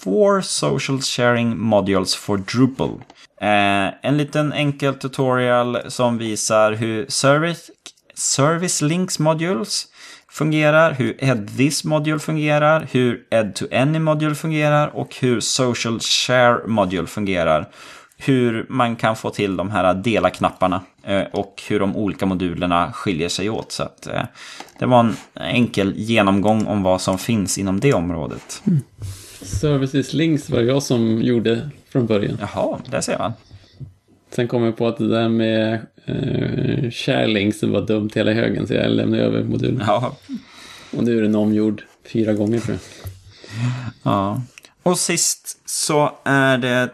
[0.00, 3.02] Four Social Sharing Modules for Drupal.
[3.40, 7.70] Eh, en liten enkel tutorial som visar hur Service,
[8.14, 9.86] service Links Modules
[10.36, 16.00] fungerar, hur Add This Module fungerar, hur Add to Any Module fungerar och hur Social
[16.00, 17.68] Share Module fungerar.
[18.18, 23.28] Hur man kan få till de här dela-knapparna eh, och hur de olika modulerna skiljer
[23.28, 23.72] sig åt.
[23.72, 24.22] Så att, eh,
[24.78, 28.62] det var en enkel genomgång om vad som finns inom det området.
[28.66, 28.80] Mm.
[29.42, 32.38] Services Links var jag som gjorde från början.
[32.40, 33.32] Jaha, där ser man.
[34.30, 38.66] Sen kom jag på att det där med eh, share links var dumt hela högen
[38.66, 39.82] så jag lämnade över modulen.
[39.86, 40.16] Ja.
[40.96, 41.82] Och nu är den omgjord
[42.12, 43.12] fyra gånger tror jag.
[44.02, 44.42] Ja.
[44.82, 46.90] Och sist så är det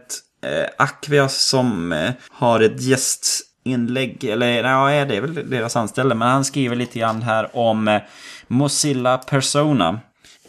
[0.47, 6.29] eh, Acquia som eh, har ett gästinlägg, eller ja, det är väl deras anställda, men
[6.29, 8.01] han skriver lite grann här om eh,
[8.49, 10.01] Mozilla Persona.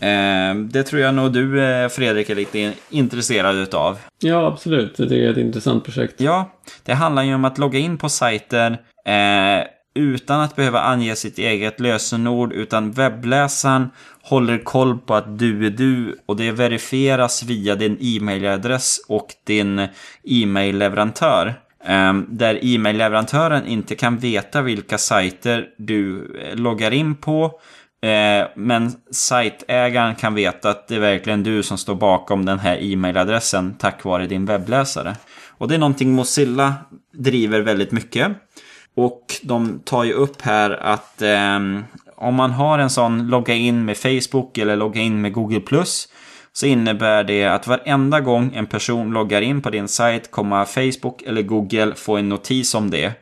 [0.04, 4.00] Eh, det tror jag nog du, eh, Fredrik, är lite intresserad utav.
[4.20, 4.98] Ja, absolut.
[4.98, 6.22] Det är ett intressant projekt.
[6.22, 6.52] Ja,
[6.84, 8.72] det handlar ju om att logga in på sajter
[9.06, 13.90] eh, utan att behöva ange sitt eget lösenord, utan webbläsaren
[14.22, 19.88] håller koll på att du är du och det verifieras via din e-mailadress och din
[20.24, 21.54] e-mailleverantör.
[22.28, 27.60] Där e-mailleverantören inte kan veta vilka sajter du loggar in på
[28.04, 32.78] Eh, men sajtägaren kan veta att det är verkligen du som står bakom den här
[32.82, 35.16] e-mailadressen tack vare din webbläsare.
[35.58, 36.74] Och det är någonting Mozilla
[37.14, 38.32] driver väldigt mycket.
[38.96, 41.60] Och de tar ju upp här att eh,
[42.16, 45.62] om man har en sån logga in med Facebook eller logga in med Google
[46.54, 51.22] så innebär det att varenda gång en person loggar in på din sajt kommer Facebook
[51.22, 53.14] eller Google få en notis om det.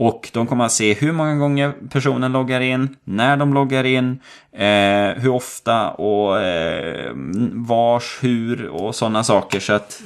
[0.00, 4.20] Och de kommer att se hur många gånger personen loggar in, när de loggar in,
[4.52, 7.12] eh, hur ofta och eh,
[7.52, 9.60] vars, hur och sådana saker.
[9.60, 10.02] Så att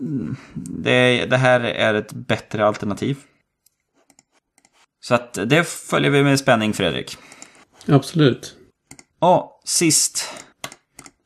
[0.00, 3.16] mm, det, det, här är ett bättre alternativ.
[5.00, 7.16] Så att det följer vi med spänning, Fredrik.
[7.88, 8.56] Absolut.
[9.18, 10.30] Och sist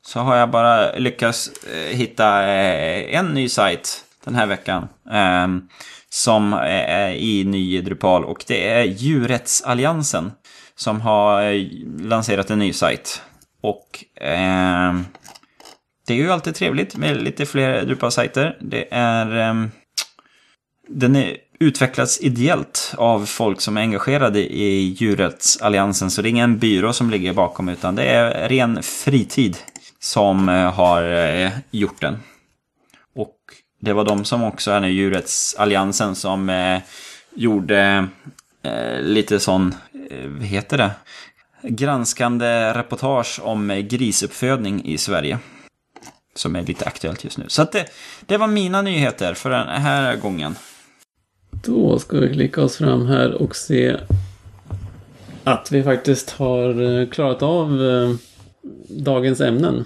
[0.07, 4.89] så har jag bara lyckats eh, hitta eh, en ny sajt den här veckan.
[5.11, 5.49] Eh,
[6.09, 10.33] som är i ny Drupal och det är Djurrättsalliansen
[10.75, 11.67] som har eh,
[12.01, 13.23] lanserat en ny sajt.
[13.63, 14.95] Och eh,
[16.07, 18.57] det är ju alltid trevligt med lite fler Drupal-sajter.
[18.61, 19.39] Det är...
[19.49, 19.67] Eh,
[20.89, 26.11] den är utvecklas ideellt av folk som är engagerade i Djurrättsalliansen.
[26.11, 29.57] Så det är ingen byrå som ligger bakom utan det är ren fritid
[29.99, 32.19] som eh, har eh, gjort den.
[33.15, 33.37] Och
[33.79, 36.81] det var de som också är nu Djurrättsalliansen som eh,
[37.35, 38.09] gjorde
[38.63, 39.75] eh, lite sån,
[40.11, 40.91] eh, vad heter det?
[41.63, 45.39] Granskande reportage om eh, grisuppfödning i Sverige.
[46.35, 47.45] Som är lite aktuellt just nu.
[47.49, 47.87] Så att det,
[48.27, 50.55] det var mina nyheter för den här gången.
[51.51, 53.97] Då ska vi klicka oss fram här och se
[55.45, 58.15] att vi faktiskt har eh, klarat av eh,
[58.89, 59.85] dagens ämnen.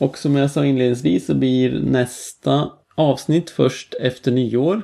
[0.00, 4.82] Och som jag sa inledningsvis så blir nästa avsnitt först efter nyår.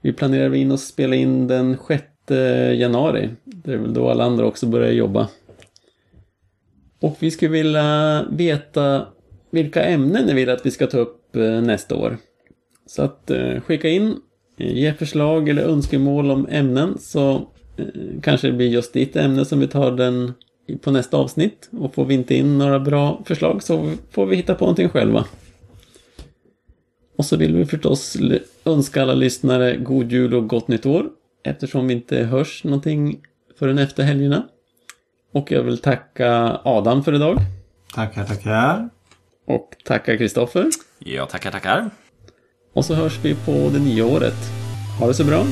[0.00, 2.04] Vi planerar in att spela in den 6
[2.78, 3.30] januari.
[3.44, 5.28] Det är väl då alla andra också börjar jobba.
[7.00, 9.06] Och vi skulle vilja veta
[9.50, 12.18] vilka ämnen ni vill att vi ska ta upp eh, nästa år.
[12.86, 14.16] Så att eh, skicka in,
[14.58, 17.48] eh, ge förslag eller önskemål om ämnen så
[18.22, 20.32] kanske det blir just ditt ämne som vi tar den
[20.82, 21.68] på nästa avsnitt.
[21.78, 25.24] Och får vi inte in några bra förslag så får vi hitta på någonting själva.
[27.16, 28.16] Och så vill vi förstås
[28.64, 31.06] önska alla lyssnare god jul och gott nytt år.
[31.44, 33.20] Eftersom vi inte hörs någonting
[33.58, 34.48] förrän efter helgerna.
[35.32, 37.38] Och jag vill tacka Adam för idag.
[37.94, 38.88] Tackar, tackar.
[39.46, 40.70] Och tacka Kristoffer.
[40.98, 41.90] Ja, tackar, tackar.
[42.72, 44.36] Och så hörs vi på det nya året.
[45.00, 45.44] Ha det så bra.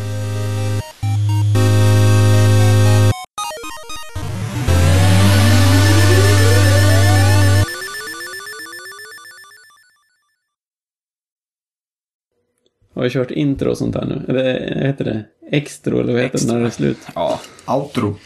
[12.94, 14.24] Har vi kört intro och sånt här nu?
[14.28, 16.98] Eller heter det extro eller vad heter det när det är slut?
[17.14, 17.40] Ja.
[17.66, 18.16] Outro.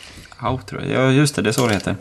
[0.42, 1.96] Outro, ja just det, det är så det heter.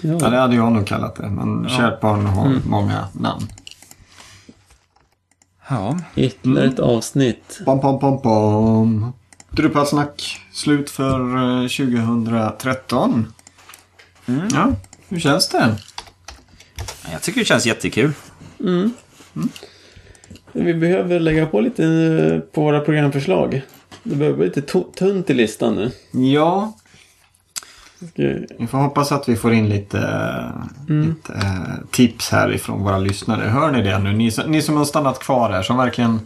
[0.00, 1.30] Ja, ja det hade jag nog kallat det.
[1.30, 1.76] Men ja.
[1.76, 2.62] kärt barn har mm.
[2.66, 3.48] många namn.
[5.68, 5.98] Ja.
[6.16, 6.90] Ytterligare ett mm.
[6.90, 7.60] avsnitt.
[7.66, 9.12] Bom, bom, bom, bom.
[9.50, 10.40] Drupalsnack.
[10.52, 11.18] Slut för
[11.68, 13.32] 2013.
[14.26, 14.48] Eh, mm.
[14.52, 14.72] Ja,
[15.08, 15.76] hur känns det?
[17.12, 18.12] Jag tycker det känns jättekul.
[18.60, 18.92] Mm.
[20.56, 23.62] Vi behöver lägga på lite på våra programförslag.
[24.02, 24.62] Det behöver bli lite
[24.98, 25.90] tunt i listan nu.
[26.34, 26.72] Ja.
[28.58, 29.98] Vi får hoppas att vi får in lite,
[30.88, 31.08] mm.
[31.08, 33.48] lite uh, tips här ifrån våra lyssnare.
[33.48, 34.12] Hör ni det nu?
[34.12, 36.20] Ni, ni som har stannat kvar här som verkligen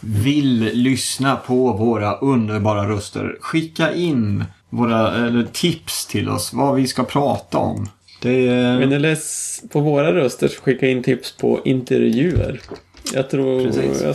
[0.00, 3.36] vill lyssna på våra underbara röster.
[3.40, 7.88] Skicka in våra eller, tips till oss vad vi ska prata om.
[8.22, 8.78] Det är...
[8.86, 12.60] Men less på våra röster skicka in tips på intervjuer.
[13.14, 14.14] Jag tror, jag,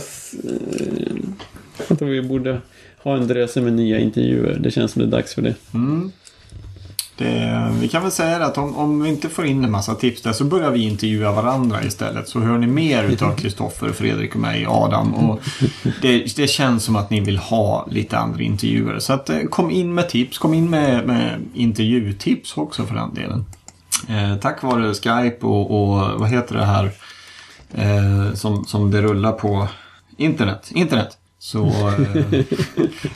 [1.88, 2.60] jag, tror vi borde
[3.02, 4.58] ha en dröse med nya intervjuer.
[4.60, 5.54] Det känns som det är dags för det.
[5.74, 6.12] Mm.
[7.16, 10.22] det vi kan väl säga att om, om vi inte får in en massa tips
[10.22, 12.28] där så börjar vi intervjua varandra istället.
[12.28, 15.14] Så hör ni mer utav Kristoffer, Fredrik och mig, Adam.
[15.14, 15.40] Och
[16.02, 18.98] det, det känns som att ni vill ha lite andra intervjuer.
[18.98, 20.38] Så att, eh, kom in med tips.
[20.38, 23.44] Kom in med, med intervjutips också för den delen.
[24.08, 26.90] Eh, tack vare Skype och, och vad heter det här?
[27.74, 29.68] Eh, som, som det rullar på
[30.16, 30.70] internet.
[30.74, 32.44] internet så, eh,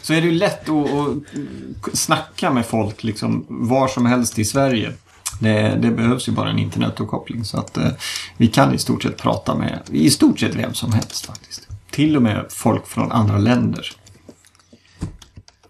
[0.03, 4.45] så är det ju lätt att, att snacka med folk liksom var som helst i
[4.45, 4.93] Sverige.
[5.41, 7.89] Det, det, behövs ju bara en internetuppkoppling så att eh,
[8.37, 11.69] vi kan i stort sett prata med i stort sett vem som helst faktiskt.
[11.91, 13.93] Till och med folk från andra länder.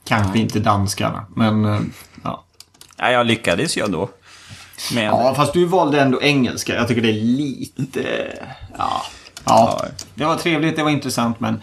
[0.04, 1.80] Kanske inte danskarna, men eh,
[2.22, 2.44] ja.
[2.96, 4.10] Ja, jag lyckades ju ändå.
[4.94, 5.04] Men...
[5.04, 6.74] Ja, fast du valde ändå engelska.
[6.74, 8.02] Jag tycker det är lite...
[8.78, 9.02] Ja.
[9.44, 9.84] ja.
[10.14, 11.62] Det var trevligt, det var intressant men...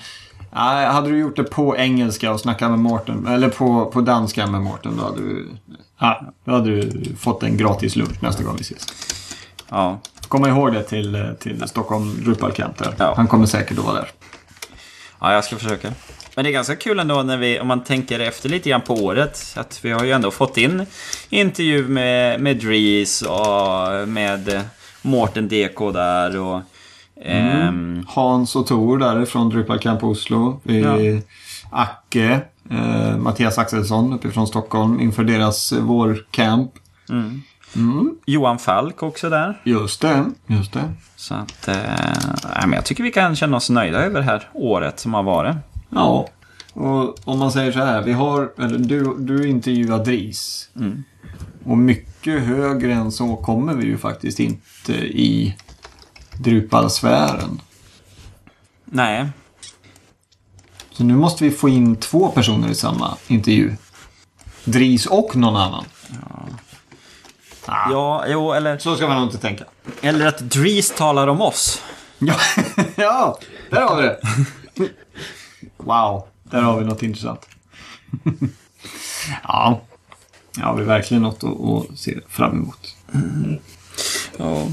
[0.51, 4.47] Ja, hade du gjort det på engelska och snackat med Mårten, eller på, på danska
[4.47, 5.47] med Mårten, då hade du...
[5.99, 8.87] Ja, då hade du fått en gratis lunch nästa gång vi ses.
[9.69, 9.99] Ja.
[10.27, 12.95] Komma ihåg det till, till Stockholm Drupal Camp där.
[12.97, 13.13] Ja.
[13.17, 14.11] Han kommer säkert att vara där.
[15.19, 15.91] Ja, jag ska försöka.
[16.35, 18.93] Men det är ganska kul ändå när vi, om man tänker efter lite grann på
[18.93, 20.85] året, att vi har ju ändå fått in
[21.29, 24.61] intervju med, med Dries och med
[25.01, 26.61] Mårten DK där och...
[27.21, 27.61] Mm.
[27.61, 28.05] Ehm...
[28.07, 30.61] Hans och Tor därifrån Drupal Camp Oslo.
[30.63, 30.97] Ja.
[31.71, 36.71] Acke, eh, Mattias Axelsson uppifrån Stockholm inför deras vårcamp.
[37.09, 37.41] Mm.
[37.75, 38.15] Mm.
[38.25, 39.61] Johan Falk också där.
[39.63, 40.93] Just det, just det.
[41.15, 45.13] Så att, eh, jag tycker vi kan känna oss nöjda över det här året som
[45.13, 45.55] har varit.
[45.95, 46.27] Ja,
[46.73, 48.01] och om man säger så här.
[48.01, 50.69] Vi har, eller du, du intervjuar Dris.
[50.75, 51.03] Mm.
[51.65, 55.55] Och mycket högre än så kommer vi ju faktiskt inte i
[56.39, 57.61] Drupalsfären.
[58.85, 59.27] Nej.
[60.91, 63.75] Så nu måste vi få in två personer i samma intervju.
[64.63, 65.85] Dries och någon annan.
[67.65, 69.63] Ah, Ja, jo, eller, Så ska man nog inte tänka.
[70.01, 71.81] eller att Dries talar om oss.
[72.17, 72.35] Ja,
[72.95, 73.39] ja
[73.69, 74.19] där har vi det.
[75.85, 77.47] Wow, där har vi något intressant.
[79.43, 79.81] ja,
[80.57, 82.95] ja, vi verkligen något att, att se fram emot.
[84.37, 84.67] Ja.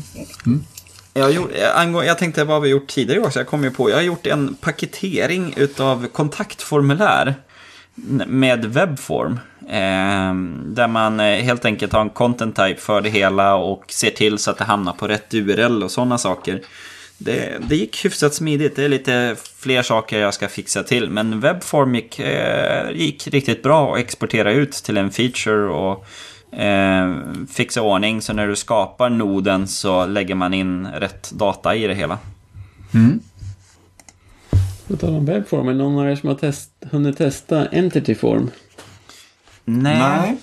[1.14, 3.38] Jag, gjorde, jag, jag tänkte vad vi gjort tidigare också.
[3.38, 7.34] Jag kom ju på, jag har gjort en paketering utav kontaktformulär
[8.26, 9.40] med webbform.
[9.68, 10.34] Eh,
[10.64, 14.38] där man eh, helt enkelt har en content type för det hela och ser till
[14.38, 16.62] så att det hamnar på rätt URL och sådana saker.
[17.24, 18.76] Det, det gick hyfsat smidigt.
[18.76, 21.10] Det är lite fler saker jag ska fixa till.
[21.10, 26.04] Men webbform gick, eh, gick riktigt bra att exportera ut till en feature och
[26.60, 27.16] eh,
[27.50, 28.22] fixa ordning.
[28.22, 32.18] Så när du skapar noden så lägger man in rätt data i det hela.
[34.86, 38.50] På tal om webbform, är någon av er som har test, hunnit testa Entity Form?
[39.64, 39.98] Nej.
[39.98, 40.36] Nej.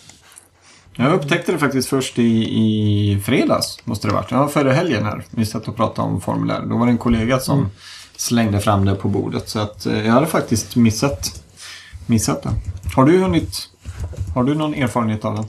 [0.96, 2.24] Jag upptäckte det faktiskt först i,
[2.64, 4.32] i fredags, måste det varit.
[4.32, 5.24] Ja, förra helgen här.
[5.32, 6.62] Vi satt och pratade om formulär.
[6.70, 7.70] Då var det en kollega som
[8.16, 9.50] slängde fram det på bordet.
[9.50, 11.44] Så att eh, jag hade faktiskt missat,
[12.06, 12.50] missat det.
[12.96, 13.70] Har du hunnit...
[14.36, 15.46] Har du någon erfarenhet av den?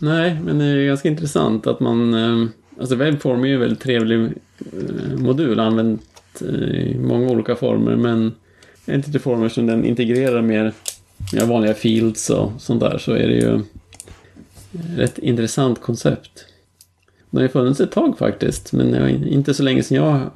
[0.00, 2.14] Nej, men det är ganska intressant att man...
[2.14, 2.48] eh,
[2.80, 6.02] Alltså webbform är ju en väldigt trevlig eh, modul, använt
[6.40, 8.34] i många olika former, men
[8.86, 10.72] Entity Form som den integrerar mer
[11.32, 13.60] med vanliga fields och sånt där så är det ju
[14.96, 16.44] rätt intressant koncept.
[17.30, 20.30] Den har ju funnits ett tag faktiskt, men inte så länge sedan jag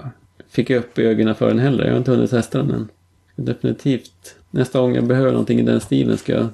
[0.51, 1.85] fick upp ögonen för den heller.
[1.85, 2.89] Jag har inte hunnit testa den än.
[3.37, 4.37] Definitivt.
[4.51, 6.49] Nästa gång jag behöver någonting i den stilen ska jag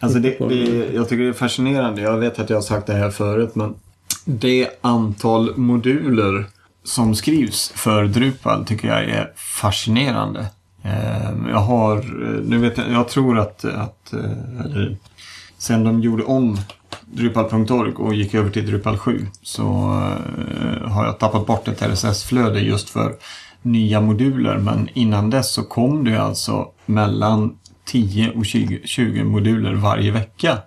[0.00, 2.02] Alltså det, det, jag tycker det är fascinerande.
[2.02, 3.74] Jag vet att jag har sagt det här förut, men
[4.24, 6.44] det antal moduler
[6.84, 10.46] som skrivs för Drupal tycker jag är fascinerande.
[10.82, 14.96] Ehm, jag har, eh, nu vet jag, jag tror att, att eh, eller,
[15.58, 16.58] sen de gjorde om
[17.06, 22.60] Drupal.org och gick över till Drupal 7 så eh, har jag tappat bort ett RSS-flöde
[22.60, 23.14] just för
[23.62, 24.58] nya moduler.
[24.58, 30.58] Men innan dess så kom det alltså mellan 10 och 20, 20 moduler varje vecka.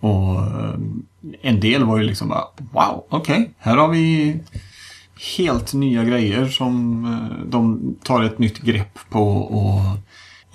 [0.00, 1.02] Och ehm,
[1.42, 4.36] en del var ju liksom bara wow, okej, här har vi
[5.20, 9.80] helt nya grejer som eh, de tar ett nytt grepp på och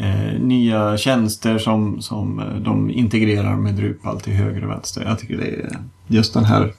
[0.05, 5.03] eh, nya tjänster som, som eh, de integrerar med Drupal till höger och vänster.
[5.05, 6.73] Jag tycker det är just den här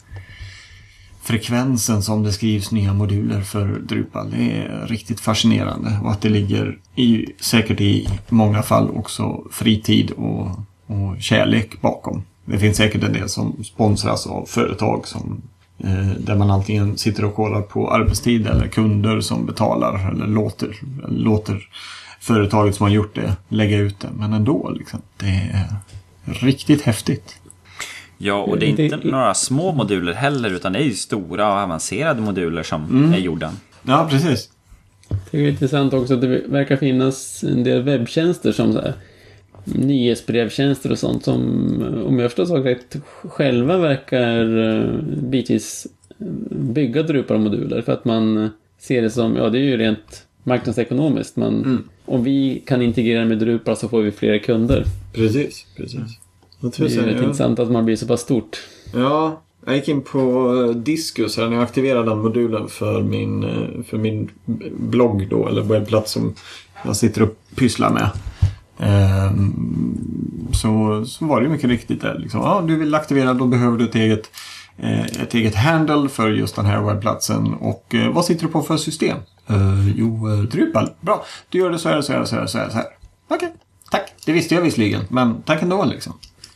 [1.22, 4.30] frekvensen som det skrivs nya moduler för Drupal.
[4.30, 10.11] Det är riktigt fascinerande och att det ligger i, säkert i många fall också fritid
[10.11, 10.47] och,
[10.87, 12.22] och kärlek bakom.
[12.45, 15.43] Det finns säkert en del som sponsras av företag som
[16.18, 20.77] där man antingen sitter och kollar på arbetstid eller kunder som betalar eller låter,
[21.09, 21.68] låter
[22.20, 24.09] företaget som har gjort det lägga ut det.
[24.18, 25.68] Men ändå, liksom, det är
[26.35, 27.37] riktigt häftigt.
[28.18, 31.53] Ja, och det är inte det- några små moduler heller, utan det är ju stora
[31.53, 33.53] och avancerade moduler som är gjorda.
[33.83, 34.51] Ja, precis.
[35.31, 38.95] Det är intressant också att det verkar finnas en del webbtjänster som så här,
[39.75, 41.43] nyhetsbrevtjänster och sånt som,
[42.07, 45.87] om jag förstår saken rätt, själva verkar uh, bitvis
[46.51, 51.85] bygga Drupal-moduler för att man ser det som, ja det är ju rent marknadsekonomiskt, men
[52.05, 54.85] om vi kan integrera med Drupal så får vi fler kunder.
[55.12, 56.01] Precis, precis.
[56.61, 58.59] Det är ju rätt intressant att man blir så pass stort.
[58.95, 63.45] Ja, jag gick in på eh, Discus här när jag aktiverade den modulen för min,
[63.45, 64.31] eh, för min
[64.79, 66.35] blogg då, eller webbplats som
[66.85, 68.11] jag sitter och pysslar med.
[68.79, 72.18] Ehm, Så, så var det mycket riktigt där.
[72.18, 72.41] Liksom.
[72.41, 74.31] Ja, du vill aktivera, då behöver du ett eget,
[74.79, 77.55] eh, ett eget handle för just den här webbplatsen.
[77.55, 79.18] Och eh, vad sitter du på för system?
[79.51, 80.91] Uh, jo, uh, Drupal.
[81.01, 82.68] Bra, du gör det så här, så här, så här, så här.
[82.70, 82.87] så här.
[83.29, 83.53] Okej,
[83.91, 84.14] tack.
[84.27, 86.12] Det visste jag visserligen, men tack ändå liksom.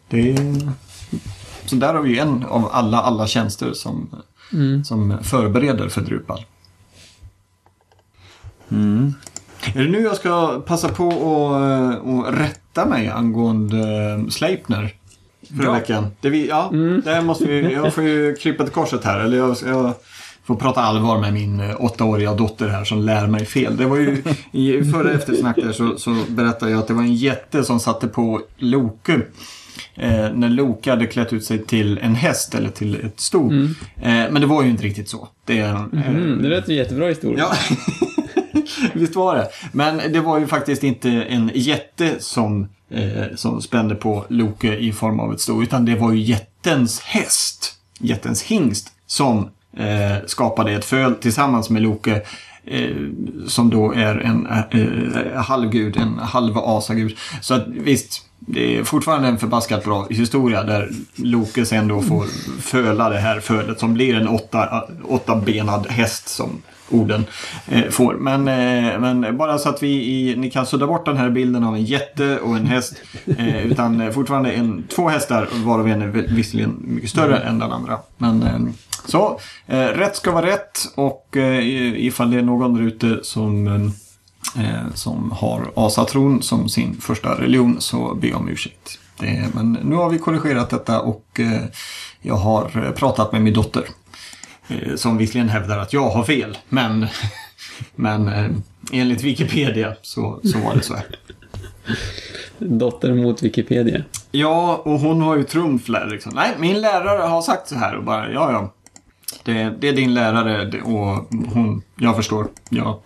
[0.08, 0.36] Det.
[1.66, 4.08] Så där har vi en av alla, alla tjänster som,
[4.84, 6.44] som förbereder för Drupal.
[9.74, 14.94] Är det nu jag ska passa på att att rätta mig angående eh, Sleipner?
[15.56, 15.72] Förra Ja.
[15.72, 16.06] veckan.
[16.20, 16.68] Det vi, ja,
[17.04, 19.20] där måste vi, jag får ju krypa till korset här.
[19.20, 19.92] Eller jag, jag
[20.44, 23.76] får prata allvar med min eh, åttaåriga dotter här som lär mig fel.
[23.76, 27.14] Det var ju i förra eftersnack där så, så berättade jag att det var en
[27.14, 29.20] jätte som satte på Loke.
[29.94, 33.52] Eh, när Loke hade klätt ut sig till en häst eller till ett sto.
[33.52, 33.68] Eh,
[34.02, 35.28] men det var ju inte riktigt så.
[35.44, 37.38] Det, eh, Mm, det lät ju jättebra historia.
[37.38, 37.52] Ja,
[38.92, 39.48] visst var det.
[39.72, 44.92] Men det var ju faktiskt inte en jätte som, eh, som spände på Loke i
[44.92, 50.72] form av ett sto, utan det var ju jättens häst, jättens hingst, som eh, skapade
[50.72, 52.22] ett föl tillsammans med Loke
[52.70, 52.96] Eh,
[53.46, 57.16] som då är en eh, eh halvgud, en halv asagud.
[57.40, 62.24] Så att visst, det är fortfarande en förbaskat bra historia där Loke sen då får
[62.60, 67.24] föla det här fölet som blir en åtta, åttabenad häst som orden
[67.66, 68.14] eh, får.
[68.14, 71.64] Men, eh, men bara så att vi i, ni kan sudda bort den här bilden
[71.64, 72.96] av en jätte och en häst.
[73.38, 77.48] Eh, utan fortfarande en, två hästar varav en är visserligen mycket större mm.
[77.48, 77.98] än den andra.
[78.18, 78.58] Men eh,
[79.10, 83.66] så, eh, rätt ska vara rätt och eh, ifall det är någon där ute som
[83.66, 88.98] eh, som har asatron som sin första religion så jag om ursäkt.
[89.18, 91.62] Det, men nu har vi korrigerat detta och eh,
[92.22, 93.84] jag har pratat med min dotter
[94.70, 97.06] Eh, som visserligen hävdar att jag har fel, men,
[97.94, 98.50] men eh,
[98.92, 101.06] enligt Wikipedia så, så var det så här.
[102.58, 104.02] Dotter mot Wikipedia.
[104.30, 106.32] Ja, och hon har ju trumf liksom.
[106.34, 108.74] Nej, min lärare har sagt så här och bara, ja, ja.
[109.42, 112.48] Det, det är din lärare och hon, jag förstår.
[112.68, 113.00] Ja,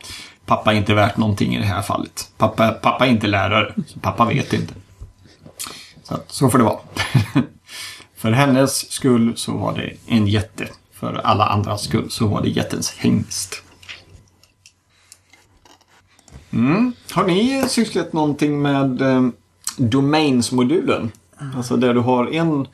[0.47, 2.31] pappa är inte värt någonting i det här fallet.
[2.37, 4.75] Pappa, pappa är inte lärare, så pappa vet inte.
[6.03, 6.79] Så, så får det vara.
[8.17, 12.49] För hennes skull så var det en jätte för alla andras skull så var det
[12.49, 13.63] jättens hingst.
[16.51, 16.93] Mm.
[17.11, 19.29] Har ni sysslat någonting med eh,
[19.77, 21.11] Domains-modulen?
[21.57, 22.67] Alltså där du har en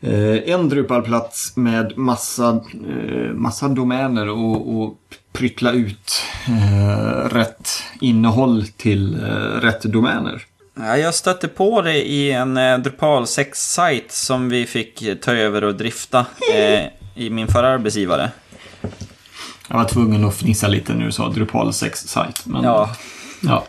[0.00, 4.96] eh, en Drupalplats med massa, eh, massa domäner och, och
[5.32, 10.42] pryttla ut eh, rätt innehåll till eh, rätt domäner.
[10.74, 15.64] Ja, jag stötte på det i en eh, Drupal 6-sajt som vi fick ta över
[15.64, 16.26] och drifta
[17.14, 18.30] i min förra arbetsgivare.
[19.68, 22.46] Jag var tvungen att fnissa lite när du sa Drupal 6-sajt.
[22.46, 22.64] Men...
[22.64, 22.90] Ja.
[23.40, 23.64] ja.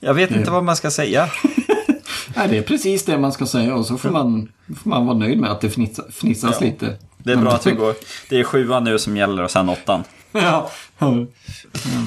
[0.00, 1.28] Jag vet inte vad man ska säga.
[2.36, 4.48] Nej, det är precis det man ska säga och så får man,
[4.82, 6.66] får man vara nöjd med att det fnissa, fnissas ja.
[6.66, 6.96] lite.
[7.18, 7.94] Det är bra att vi går.
[8.28, 10.04] Det är sjuan nu som gäller och sen åttan.
[10.32, 10.70] Ja.
[10.98, 11.26] Mm.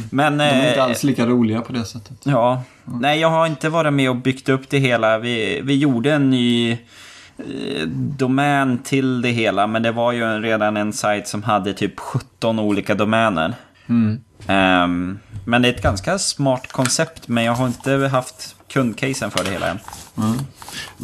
[0.09, 2.17] Men, De är inte eh, alls lika roliga på det sättet.
[2.23, 2.63] Ja.
[2.87, 2.99] Mm.
[2.99, 5.17] Nej, jag har inte varit med och byggt upp det hela.
[5.17, 10.77] Vi, vi gjorde en ny eh, domän till det hela, men det var ju redan
[10.77, 13.53] en sajt som hade typ 17 olika domäner.
[13.89, 14.19] Mm.
[14.47, 19.43] Um, men det är ett ganska smart koncept, men jag har inte haft kundcasen för
[19.43, 19.79] det hela än.
[20.19, 20.37] Mm.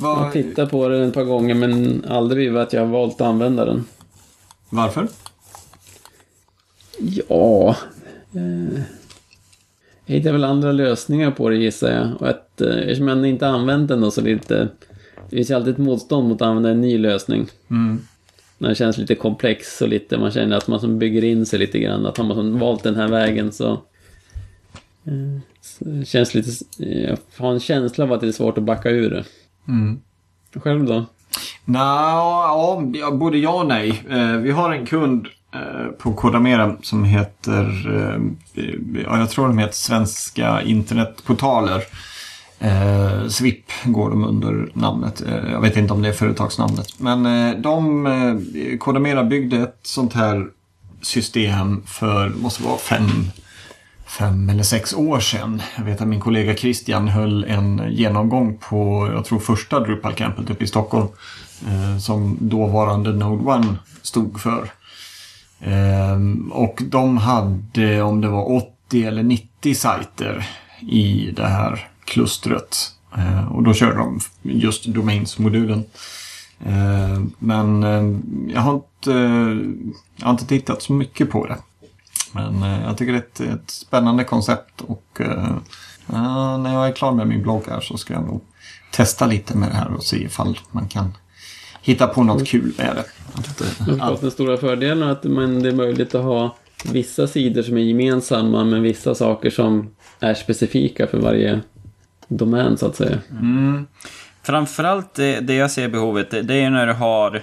[0.02, 3.28] Jag har tittat på den ett par gånger, men aldrig att jag har valt att
[3.28, 3.86] använda den.
[4.70, 5.08] Varför?
[7.00, 7.76] Ja...
[8.36, 8.82] Eh,
[10.06, 12.22] jag hittar väl andra lösningar på det gissar jag.
[12.22, 14.70] Och att, eh, eftersom jag inte använt den då så lite...
[15.30, 17.48] Det finns ju alltid ett motstånd mot att använda en ny lösning.
[17.70, 18.02] Mm.
[18.58, 21.60] När det känns lite komplex och lite, man känner att man som bygger in sig
[21.60, 22.06] lite grann.
[22.06, 23.72] Att har man valt den här vägen så...
[25.04, 25.40] Eh,
[25.80, 26.50] det känns lite...
[26.78, 29.26] Jag har en känsla av att det är svårt att backa ur det.
[29.68, 30.00] Mm.
[30.56, 31.06] Själv då?
[31.66, 31.80] Nå,
[32.94, 34.04] ja, både ja och nej.
[34.10, 38.64] Eh, vi har en kund Eh, på Kodamera som heter, eh,
[39.06, 41.84] ja, jag tror de heter Svenska internetportaler.
[42.60, 45.22] Eh, SWIP går de under namnet.
[45.22, 47.00] Eh, jag vet inte om det är företagsnamnet.
[47.00, 50.48] Men eh, de, eh, Kodamera byggde ett sånt här
[51.02, 53.10] system för, måste vara fem,
[54.18, 55.62] fem eller sex år sedan.
[55.78, 60.64] Jag vet att min kollega Christian höll en genomgång på, jag tror första Drupal-campet uppe
[60.64, 61.08] i Stockholm.
[61.68, 64.72] Eh, som dåvarande Node One stod för.
[65.60, 66.20] Eh,
[66.52, 68.52] och de hade, om det var
[68.88, 70.48] 80 eller 90 sajter
[70.80, 72.78] i det här klustret.
[73.18, 75.84] Eh, och då körde de just Domains-modulen.
[76.66, 78.20] Eh, men eh,
[78.54, 79.58] jag har, inte, eh,
[80.16, 81.58] jag har inte tittat så mycket på det.
[82.36, 85.58] Men eh, jag tycker det är ett, ett spännande koncept och uh,
[86.58, 88.42] när jag är klar med min blogg här så ska jag nog
[88.92, 91.14] testa lite med det här och se ifall man kan
[91.82, 93.06] hitta på något kul med det.
[93.34, 94.18] Att, all...
[94.22, 96.56] Den stora fördelen är att man, det är möjligt att ha
[96.86, 101.60] vissa sidor som är gemensamma men vissa saker som är specifika för varje
[102.28, 103.20] domän så att säga.
[103.32, 103.88] Mm.
[104.44, 107.42] Framförallt det, det jag ser behovet, det, det är när du har eh,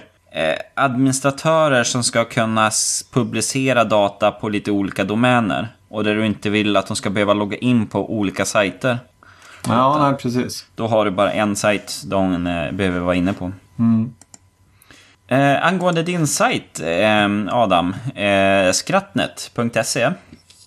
[0.73, 2.71] administratörer som ska kunna
[3.11, 5.67] publicera data på lite olika domäner.
[5.89, 8.99] Och där du inte vill att de ska behöva logga in på olika sajter.
[9.67, 10.65] Ja, nej, precis.
[10.75, 13.51] Då har du bara en sajt de eh, behöver vara inne på.
[13.79, 14.13] Mm.
[15.27, 20.11] Eh, angående din sajt, eh, Adam, eh, skrattnet.se.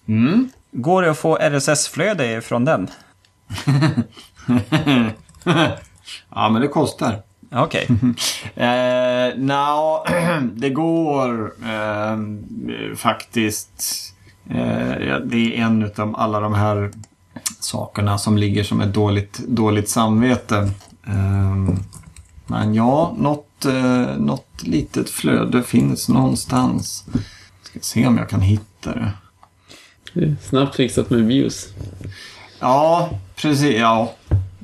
[0.08, 0.48] Mm.
[0.72, 2.90] Går det att få RSS-flöde från den?
[6.34, 7.22] ja, men det kostar.
[7.50, 7.88] Okej.
[7.90, 8.10] Okay.
[8.66, 10.04] eh, no,
[10.54, 12.16] det går eh,
[12.96, 13.82] faktiskt.
[14.50, 16.90] Eh, det är en av alla de här
[17.60, 20.70] sakerna som ligger som ett dåligt, dåligt samvete.
[21.06, 21.76] Eh,
[22.46, 27.04] men ja, något, eh, något litet flöde finns någonstans.
[27.62, 29.12] Ska se om jag kan hitta det.
[30.12, 31.68] Det snabbt fixat med views.
[32.60, 33.76] Ja, precis.
[33.76, 34.12] Ja.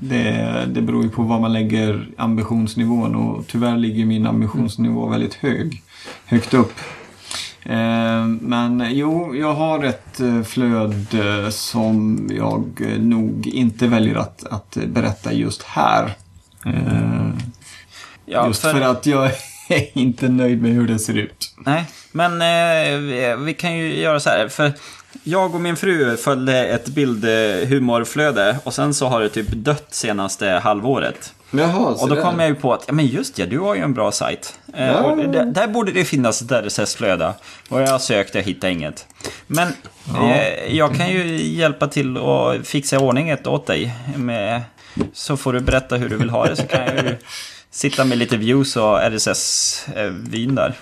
[0.05, 5.35] Det, det beror ju på var man lägger ambitionsnivån och tyvärr ligger min ambitionsnivå väldigt
[5.35, 5.83] hög.
[6.27, 6.73] Högt upp.
[7.62, 14.47] Eh, men jo, jag har ett eh, flöde som jag eh, nog inte väljer att,
[14.47, 16.15] att berätta just här.
[18.27, 18.81] Ja, just för...
[18.81, 19.27] att jag
[19.69, 21.55] är inte nöjd med hur det ser ut.
[21.66, 24.49] Nej, men eh, vi kan ju göra så här.
[24.49, 24.73] För
[25.24, 30.47] jag och min fru följde ett bildhumorflöde och sen så har det typ dött senaste
[30.49, 31.35] halvåret.
[31.51, 33.81] Jaha, Och då kom jag ju på att, ja men just ja, du har ju
[33.81, 34.55] en bra sajt.
[34.74, 35.01] Eh, Ja.
[35.03, 35.16] och
[35.53, 37.32] där, borde det finnas ett RSS-flöde.
[37.69, 39.07] Och jag sökte, jag hittade inget.
[39.47, 39.69] Men
[40.23, 43.94] eh, jag kan ju hjälpa till och fixa ordning ett åt dig.
[44.16, 44.62] Med,
[45.12, 47.16] så får du berätta hur du vill ha det, så kan jag ju
[47.73, 50.78] sitta med lite views och RSS-vin där.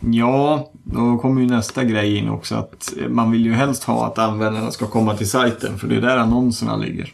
[0.00, 4.18] Ja, då kommer ju nästa grej in också att man vill ju helst ha att
[4.18, 7.12] användarna ska komma till sajten för det är där annonserna ligger.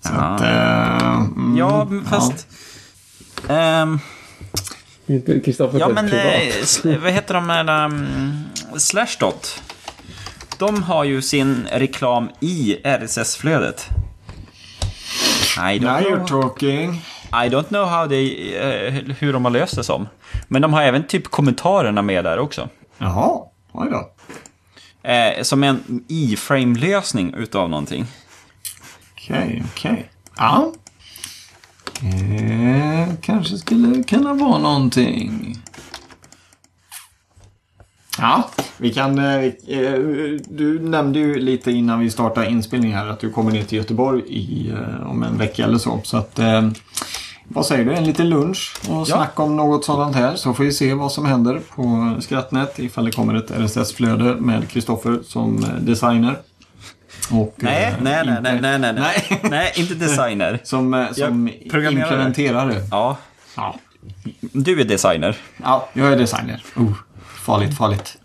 [0.00, 0.20] Så Ja.
[0.20, 2.46] att, eh, mm, Ja, fast...
[3.48, 3.98] ehm,
[5.06, 8.06] Inte Kristoffer Ja men eh, vad heter de här um,
[8.76, 9.62] Slashdot?
[10.58, 13.88] De har ju sin reklam i RSS-flödet.
[15.58, 17.02] Now you're talking.
[17.32, 20.08] I don't know how they, eh, hur de har löst det som.
[20.48, 22.68] Men de har även typ kommentarerna med där också.
[22.98, 23.38] Jaha,
[23.72, 24.10] oj då.
[25.10, 28.06] Eh, som en i-frame-lösning utav någonting.
[29.12, 30.10] Okej, okej.
[30.36, 30.72] Ja.
[32.02, 35.56] Eh, kanske skulle kunna vara någonting.
[38.18, 39.18] Ja, vi kan...
[39.18, 39.94] eh, eh,
[40.48, 44.22] Du nämnde ju lite innan vi startade inspelningen här att du kommer ner till Göteborg
[44.26, 46.00] i, eh, om en vecka eller så.
[46.04, 46.38] Så att...
[46.38, 46.68] eh,
[47.54, 47.94] Vad säger du?
[47.94, 50.36] En liten lunch och snacka om något sådant här.
[50.36, 54.68] Så får vi se vad som händer på Skrattnät ifall det kommer ett RSS-flöde med
[54.70, 56.38] Kristoffer som eh, designer.
[57.30, 59.72] Och, Nej, eh, nej, nej, inte- nej, nej, nej, nej.
[59.76, 60.60] Inte designer.
[60.64, 62.74] Som, eh, som implementerare.
[62.90, 63.16] Ja,
[63.56, 63.74] Ja.
[64.40, 65.36] du är designer.
[65.64, 66.62] ja, jag är designer.
[66.76, 66.92] Oh,
[67.36, 68.16] farligt, farligt.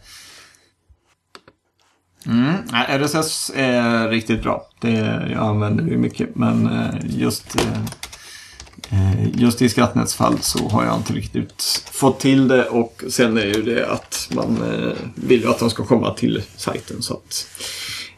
[2.27, 2.53] Mm.
[2.89, 4.67] RSS är riktigt bra.
[4.81, 4.91] Det,
[5.31, 6.35] jag använder det mycket.
[6.35, 7.55] Men eh, just,
[9.33, 12.65] just i Skrattnäts fall så har jag inte riktigt fått till det.
[12.65, 16.43] Och sen är ju det att man eh, vill ju att de ska komma till
[16.55, 17.01] sajten.
[17.01, 17.47] Så att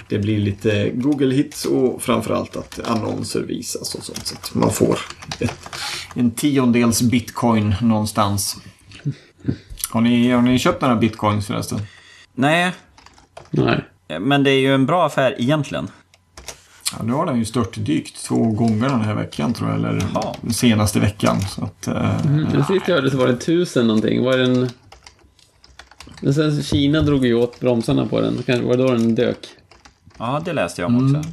[0.09, 4.27] det blir lite Google-hits och framförallt att annonser visas och sånt.
[4.27, 4.99] Så att man får
[5.39, 5.69] ett,
[6.15, 8.57] en tiondels bitcoin någonstans.
[9.89, 11.79] Har ni, har ni köpt några bitcoins förresten?
[12.33, 12.71] Nej,
[13.49, 13.83] Nej.
[14.19, 15.87] men det är ju en bra affär egentligen.
[16.91, 19.79] Ja, nu har den ju störtdykt två gånger den här veckan tror jag.
[19.79, 20.03] Eller
[20.41, 21.41] den senaste veckan.
[21.41, 22.45] Så att, eh, Mm.
[22.51, 24.23] Den sist jag hörde så var det tusen någonting.
[24.23, 24.69] Var det en...
[26.21, 28.43] Men sen Kina drog ju åt bromsarna på den.
[28.45, 29.37] Kanske var det då den dök.
[30.17, 31.29] Ja, det läste jag om också.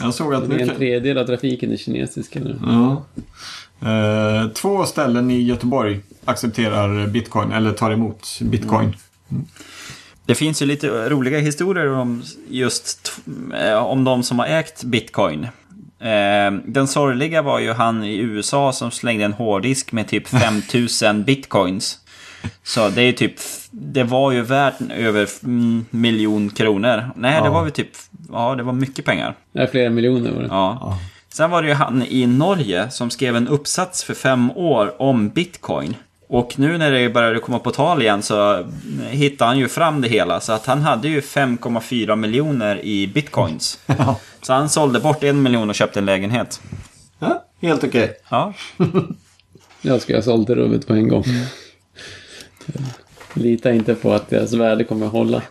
[0.00, 2.36] jag såg att Det är nu en tredjedel av trafiken är kinesisk.
[2.36, 2.58] Eller?
[2.62, 3.04] ja,
[3.88, 8.96] eh, Två ställen i Göteborg accepterar bitcoin eller tar emot bitcoin.
[10.26, 13.12] Det finns ju lite roliga historier om just
[13.60, 15.44] eh, om de som har ägt bitcoin.
[16.00, 21.24] Eh, Den sorgliga var ju han i USA som slängde en hårddisk med typ 5000
[21.24, 21.98] bitcoins.
[22.62, 23.34] Så det är typ,
[23.70, 27.10] det var ju värt över mm, miljon kronor.
[27.16, 27.52] Nej, det Ja.
[27.52, 27.90] var väl typ,
[28.32, 29.34] ja det var mycket pengar.
[29.52, 30.48] Nej, flera miljoner var det.
[30.50, 30.78] Ja.
[30.80, 30.98] Ja.
[31.28, 35.28] Sen var det ju han i Norge som skrev en uppsats för fem år om
[35.28, 35.96] bitcoin.
[36.32, 38.66] Och nu när det började komma på tal igen så
[39.10, 40.40] hittade han ju fram det hela.
[40.40, 43.78] Så att han hade ju 5,4 miljoner i bitcoins.
[43.86, 44.20] Ja.
[44.42, 46.60] Så han sålde bort en miljon och köpte en lägenhet.
[47.18, 48.16] Ja, helt okej.
[48.28, 48.52] Ja,
[49.82, 51.24] Jag ska ha sålt rummet på en gång.
[53.34, 55.42] Lita inte på att deras värde kommer att hålla.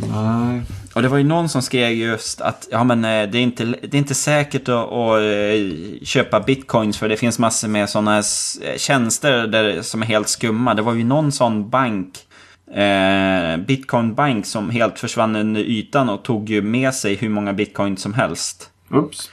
[0.00, 0.62] Nej.
[0.94, 3.64] och det var ju någon som skrev just att ja, men, eh, det, är inte,
[3.64, 8.18] det är inte säkert att, att eh, köpa bitcoins för det finns massor med sådana
[8.18, 10.74] s- tjänster där, som är helt skumma.
[10.74, 12.18] Det var ju någon sån bank,
[12.74, 17.96] eh, bitcoinbank, som helt försvann under ytan och tog ju med sig hur många bitcoin
[17.96, 18.68] som helst.
[18.90, 19.30] Ups.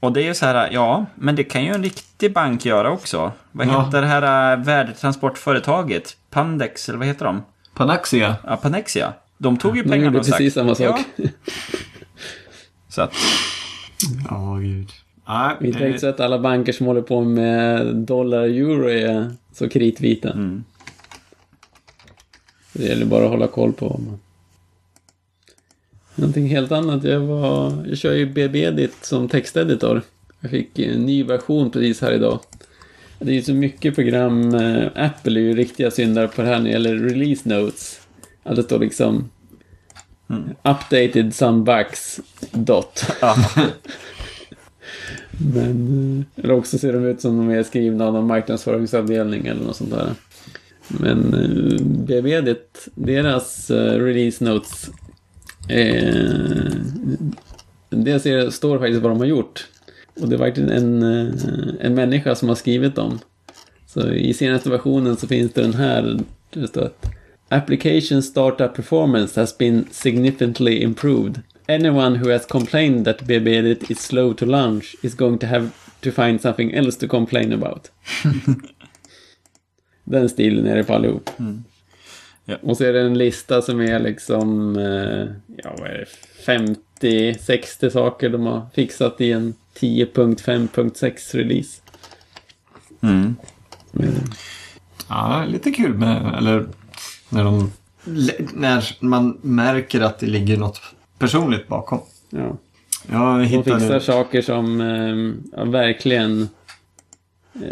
[0.00, 2.90] Och det är ju så här, ja, men det kan ju en riktig bank göra
[2.90, 3.32] också.
[3.52, 3.84] Vad Ja.
[3.84, 6.16] heter det här eh, värdetransportföretaget?
[6.30, 7.42] Pandex, eller vad heter de?
[7.74, 8.36] Panaxia.
[8.46, 9.12] Ja, Panexia.
[9.44, 10.38] De tog ju De pengarna gjorde och stack.
[10.38, 11.00] precis samma sak.
[11.16, 11.28] Ja.
[12.88, 13.12] Så att,
[14.30, 14.88] Ja, gud.
[15.28, 19.30] Nej, Vi tänkte så att alla banker som håller på med dollar och euro är
[19.52, 20.30] så kritvita.
[20.32, 20.64] mm.
[22.72, 24.00] Det gäller bara att hålla koll på.
[26.14, 27.04] Någonting helt annat.
[27.04, 30.02] Jag, var, jag kör ju BB-edit som texteditor.
[30.40, 32.40] Jag fick en ny version precis här idag.
[33.18, 34.54] Det är ju så mycket program.
[34.54, 38.00] eh, Apple är ju riktiga syndare på det här när det gäller release notes.
[38.42, 39.30] Att det står liksom
[40.62, 42.20] Updated some bugs.
[42.52, 43.04] Dot.
[43.20, 43.36] Ja.
[45.54, 49.64] Men, eh, eller också ser de ut som de är skrivna av någon marknadsföringsavdelning eller
[49.64, 50.14] något sånt där.
[50.88, 54.90] Men eh, BB, det, deras eh, release notes,
[55.68, 56.72] eh,
[57.90, 59.66] det ser, står faktiskt vad de har gjort.
[60.20, 61.34] Och det är verkligen en, eh,
[61.80, 63.18] en människa som har skrivit dem.
[63.86, 66.18] Så i senaste versionen så finns det den här,
[66.68, 67.06] står att
[67.54, 71.40] Application startup performance has been significantly improved.
[71.68, 75.70] Anyone who has complained that BB Edit is slow to launch is going to have
[76.00, 77.90] to find something else to complain about.
[80.04, 81.30] Den stilen är det på allihop.
[82.44, 82.56] Ja.
[82.62, 85.26] Och så är det en lista som är liksom, eh,
[85.64, 86.06] ja vad är
[86.46, 91.80] det, 50-60 saker de har fixat i en 10.5.6 release.
[93.02, 93.36] Mm.
[93.92, 94.14] Men,
[95.08, 96.66] Ja, lite kul med, eller
[97.34, 97.72] när de,
[98.54, 100.80] när man märker att det ligger något
[101.18, 102.00] personligt bakom.
[102.30, 102.56] ja.
[103.10, 106.48] Jag De fixar hittade, saker som eh, ja, verkligen...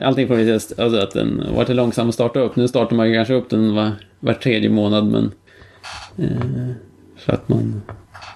[0.03, 2.57] Allting från alltså att den varit långsam att starta upp.
[2.57, 3.91] Nu startar man ju kanske upp den var,
[4.21, 5.33] var tredje månad men...
[6.19, 6.71] Eh,
[7.17, 7.83] för att man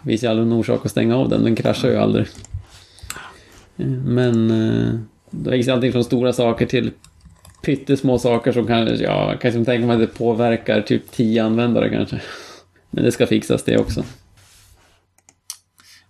[0.03, 1.44] visar aldrig någon orsak att stänga av den.
[1.44, 2.27] Den kraschar ju aldrig.
[3.77, 4.94] Eh, men eh,
[5.31, 6.90] det finns allting från stora saker till
[7.66, 12.20] pyttesmå saker som kanske, ja, kanske tänker man att det påverkar typ 10 användare kanske.
[12.90, 14.05] Men det ska fixas det också.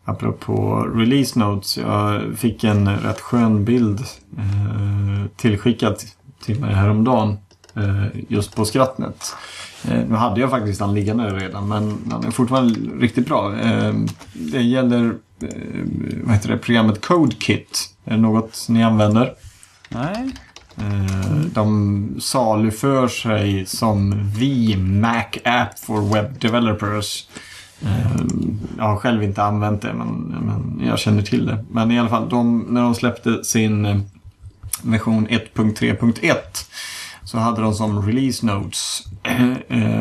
[0.05, 4.01] apropå release notes, jag fick en rätt skön bild
[4.39, 5.97] eh, tillskickad
[6.45, 7.39] till mig häromdagen.
[7.75, 9.35] Eh, just på Skrattnet.
[9.89, 12.75] Eh, nu hade jag faktiskt den liggande redan men den är fortfarande
[13.05, 13.59] riktigt bra.
[13.59, 13.95] Eh,
[14.33, 15.49] det gäller eh,
[16.25, 17.95] vad heter det, programmet CodeKit.
[18.05, 19.35] Är det något ni använder?
[19.89, 20.33] Nej.
[20.79, 27.27] Eh, de saluför sig som vi Mac app for web developers.
[27.83, 28.21] Eh,
[28.79, 30.09] jag har själv inte använt det men,
[30.41, 31.65] men jag känner till det.
[31.71, 33.99] Men i alla fall, de, när de släppte sin eh,
[34.83, 36.35] version 1.3.1
[37.25, 39.05] så hade de som release notes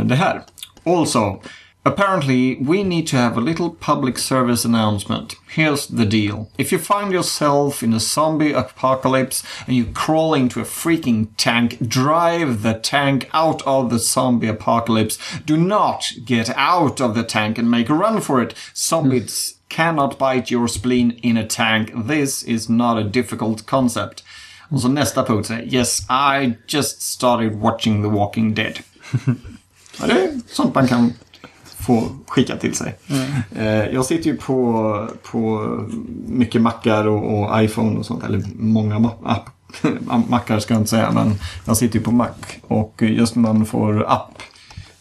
[0.05, 0.41] det här.
[0.85, 1.41] Also,
[1.85, 5.35] apparently we need to have a little public service announcement.
[5.47, 6.49] Here's the deal.
[6.57, 11.87] If you find yourself in a zombie apocalypse and you crawl into a freaking tank,
[11.87, 15.19] drive the tank out of the zombie apocalypse.
[15.45, 18.55] Do not get out of the tank and make a run for it.
[18.75, 19.55] Zombies hmm.
[19.69, 21.91] cannot bite your spleen in a tank.
[21.95, 24.23] This is not a difficult concept.
[24.71, 28.79] Also, nästa punkt Yes, I just started watching The Walking Dead.
[29.99, 31.13] det är sånt man kan
[31.85, 32.97] få skicka till sig.
[33.07, 33.93] Mm.
[33.93, 35.69] jag sitter ju på, på
[36.27, 38.23] mycket mackar och, och iPhone och sånt.
[38.23, 39.49] Eller många app,
[40.29, 41.11] mackar ska jag inte säga.
[41.11, 41.35] Men
[41.65, 42.29] jag sitter ju på Mac.
[42.61, 44.41] Och just när man får app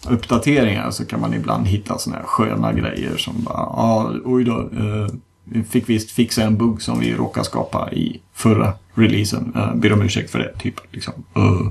[0.08, 4.60] uppdateringar så kan man ibland hitta sådana här sköna grejer som bara, ja, oj då.
[4.60, 5.08] Eh,
[5.44, 9.52] vi fick visst fixa en bugg som vi råkade skapa i förra releasen.
[9.56, 10.58] Eh, ber om ursäkt för det.
[10.58, 11.12] Typ liksom.
[11.36, 11.70] Uh,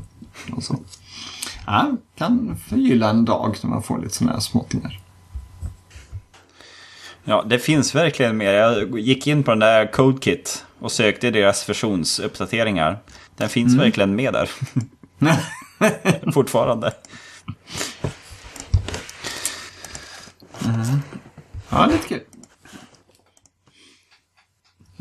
[0.56, 0.76] och så.
[1.66, 5.00] Ja, kan förgylla en dag när man får lite sådana här småttingar.
[7.24, 8.54] Ja, det finns verkligen mer.
[8.54, 12.98] Jag gick in på den där CodeKit och sökte deras versionsuppdateringar.
[13.38, 14.50] Den finns verkligen med där.
[16.34, 16.94] Fortfarande.
[21.70, 22.22] Ja, lite kul.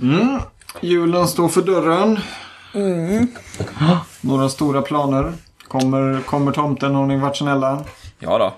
[0.03, 0.41] Mm.
[0.81, 2.19] Julen står för dörren.
[4.21, 5.33] Några stora planer.
[5.69, 6.95] Kommer, kommer tomten?
[6.95, 7.85] Har ni varit snälla?
[8.19, 8.55] Ja då.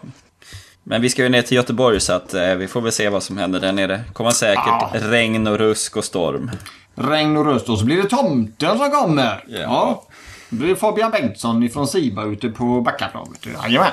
[0.85, 3.23] Men vi ska ju ner till Göteborg så att eh, vi får väl se vad
[3.23, 4.01] som händer där nere.
[4.12, 4.90] kommer säkert Ja.
[4.94, 6.51] regn och rusk och storm.
[6.94, 9.44] Regn och röst och så blir det tomten som kommer.
[9.48, 10.02] Ja.
[10.51, 13.47] Det blir Fabian Bengtsson ifrån Siba ute på Backaplanet.
[13.47, 13.90] Jajamän.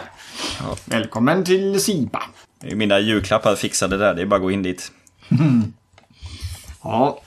[0.60, 0.76] Ja.
[0.86, 2.24] Välkommen till Siba.
[2.62, 4.92] Det är mina julklappar fixade där, det är bara att gå in dit.
[6.84, 7.22] Ja.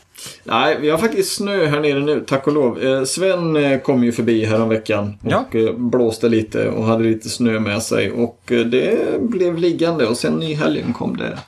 [0.45, 2.83] Nej, vi har faktiskt snö här nere nu, tack och lov.
[2.83, 5.45] Eh, Sven eh, kom ju förbi häromveckan och Ja.
[5.59, 8.11] eh, blåste lite och hade lite snö med sig.
[8.13, 11.39] Och det blev liggande och sen i helgen kom det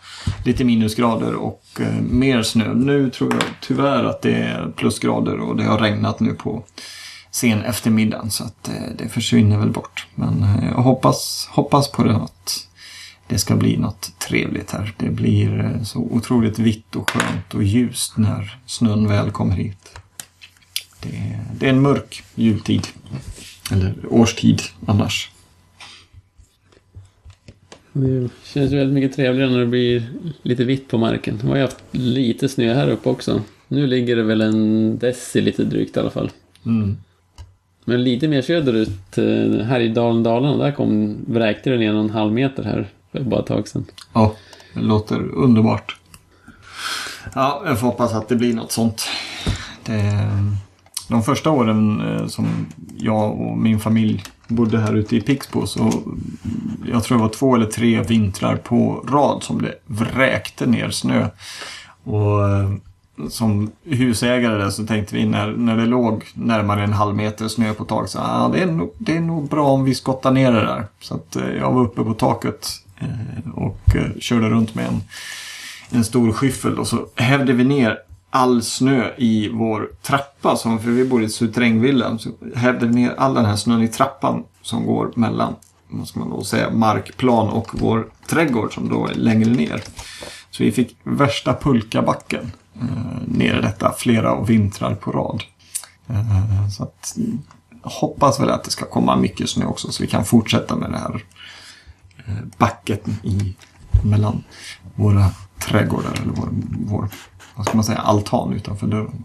[0.44, 1.62] lite minusgrader och
[2.11, 2.74] mer snö.
[2.74, 6.65] Nu tror jag tyvärr att det är plusgrader och det har regnat nu på
[7.31, 10.07] sen eftermiddagen så att det försvinner väl bort.
[10.15, 10.44] Men
[10.77, 12.65] jag hoppas, hoppas på det att
[13.28, 14.94] det ska bli något trevligt här.
[14.97, 19.98] Det blir eh, så otroligt vitt och skönt och ljust när snön väl kommer hit.
[21.03, 22.86] Det är, det är en mörk jultid.
[23.73, 25.31] Eller årstid annars.
[27.93, 30.11] Det känns väldigt mycket trevligare när det blir
[30.43, 31.39] lite vitt på marken.
[31.43, 33.43] Vi har ju haft lite snö här uppe också.
[33.69, 36.31] Nu ligger det väl en deci lite drygt i alla fall.
[36.66, 36.97] Mm.
[37.85, 42.11] Men lite mer söderut, eh, här i Dalen, Dalarna, där kom, vräkte det ner en
[42.11, 43.84] halv meter här för bara ett tag sedan.
[44.12, 44.34] Ja,
[44.74, 45.96] Det låter underbart.
[47.34, 49.08] Ja, jag får hoppas att det blir något sånt.
[49.84, 50.28] Det,
[51.08, 52.66] de första åren eh, som
[52.96, 55.92] jag och min familj bodde här ute i Pixbo så
[56.90, 61.28] jag tror det var två eller tre vintrar på rad som det vräkte ner snö.
[62.04, 62.72] Och eh,
[63.28, 67.74] som husägare där så tänkte vi när, när det låg närmare en halv meter snö
[67.74, 70.52] på taket så ah, det, är nog, det är nog bra om vi skottar ner
[70.52, 70.86] det där.
[71.00, 72.68] Så att eh, jag var uppe på taket
[72.98, 75.02] Eh, och eh, körde runt med en,
[75.90, 77.98] en stor skyffel och så hävde vi ner
[78.31, 80.56] all snö i vår trappa.
[80.56, 82.18] Som, för vi bor i ett suterrängvilla.
[82.18, 85.55] Så hävde vi ner all den här snön i trappan som går mellan
[85.89, 89.82] vad ska man då säga, markplan och vår trädgård som då är längre ner.
[90.51, 95.43] Så vi fick värsta pulkabacken eh, ner i detta flera vintrar på rad.
[96.09, 97.16] Eh, så att,
[97.82, 100.98] hoppas väl att det ska komma mycket snö också så vi kan fortsätta med det
[100.98, 101.20] här eh,
[102.59, 103.57] backet i,
[104.05, 104.44] mellan
[104.94, 106.48] våra trädgårdar eller vår,
[106.86, 107.09] vår
[107.55, 109.24] vad ska man säga, altan utanför dörren.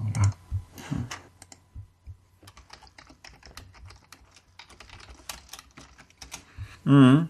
[6.86, 7.26] Mm.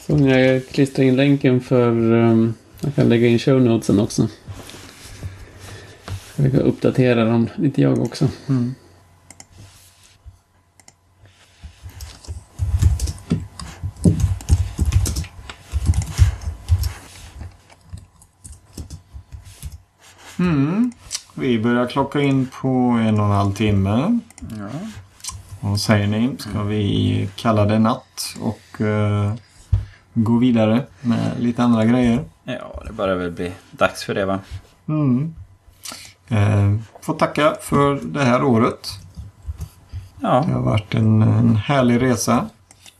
[0.00, 2.12] Så jag klistrar in länken för...
[2.12, 4.28] Um, jag kan lägga in show notesen också.
[6.36, 8.28] Jag kan uppdatera dem lite jag också.
[8.48, 8.74] Mm.
[21.44, 22.68] Vi börjar klocka in på
[23.06, 24.18] en och en halv timme.
[24.40, 24.68] Ja.
[25.60, 26.36] Vad säger ni?
[26.38, 29.34] Ska vi kalla det natt och uh,
[30.14, 32.24] gå vidare med lite andra grejer?
[32.44, 34.40] ja, det börjar väl bli dags för det va?
[34.88, 35.34] Mm.
[36.28, 38.88] Eh, får tacka för det här året.
[40.20, 42.46] Ja, Det har varit en, en härlig resa.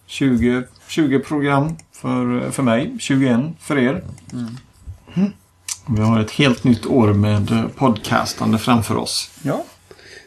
[0.07, 4.05] 20, 20 program för, för mig, 21 för er.
[4.33, 5.33] Mm.
[5.87, 9.31] Vi har ett helt nytt år med eh, podcastande framför oss.
[9.43, 9.65] ja.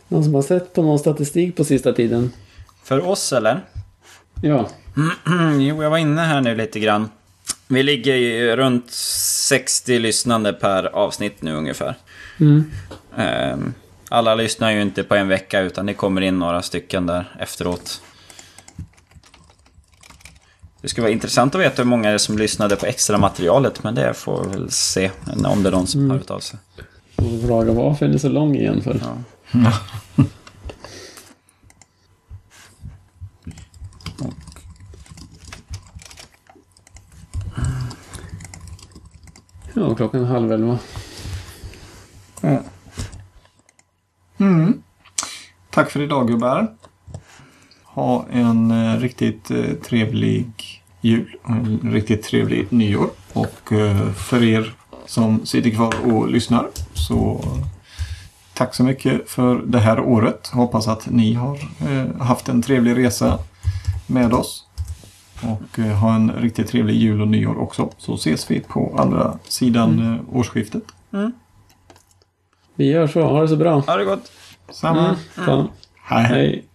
[0.10, 2.32] Någon som har sett på någon statistik på sista tiden?
[2.84, 3.66] För oss eller?
[4.42, 4.70] Ja.
[5.60, 7.10] jo, jag var inne här nu lite grann.
[7.68, 11.96] Vi ligger ju runt 60 lyssnande per avsnitt nu ungefär.
[12.40, 12.72] Mm.
[13.18, 13.74] Ehm,
[14.10, 18.02] Alla lyssnar ju inte på en vecka utan det kommer in några stycken där efteråt.
[20.88, 23.84] Det skulle vara intressant att veta hur många det är som lyssnade på extra materialet
[23.84, 25.12] men det får vi väl se
[25.46, 26.60] om det är någon som har hört av sig.
[27.16, 29.02] Och fråga varför är den så lång igen för?
[29.04, 29.72] Ja.
[39.74, 40.80] Ja, klockan är halv elva.
[44.38, 44.82] Mm.
[45.70, 46.76] Tack för idag gubbar.
[47.84, 53.10] Ha en eh, riktigt eh, trevlig jul och en riktigt trevlig nyår.
[53.34, 54.74] Och eh, för er
[55.06, 57.42] som sitter kvar och lyssnar så
[58.54, 60.48] tack så mycket för det här året.
[60.48, 63.40] Hoppas att ni har eh, haft en trevlig resa
[64.08, 64.64] med oss.
[65.42, 67.90] Och eh, ha en riktigt trevlig jul och nyår också.
[67.98, 70.84] Så ses vi på andra sidan eh, årsskiftet.
[72.76, 73.22] Vi gör så.
[73.22, 73.80] Ha det så bra.
[73.80, 74.32] Ha det gott!
[74.70, 75.16] Samma.
[75.48, 75.68] Mm.
[76.04, 76.24] Hej.
[76.24, 76.66] Hej.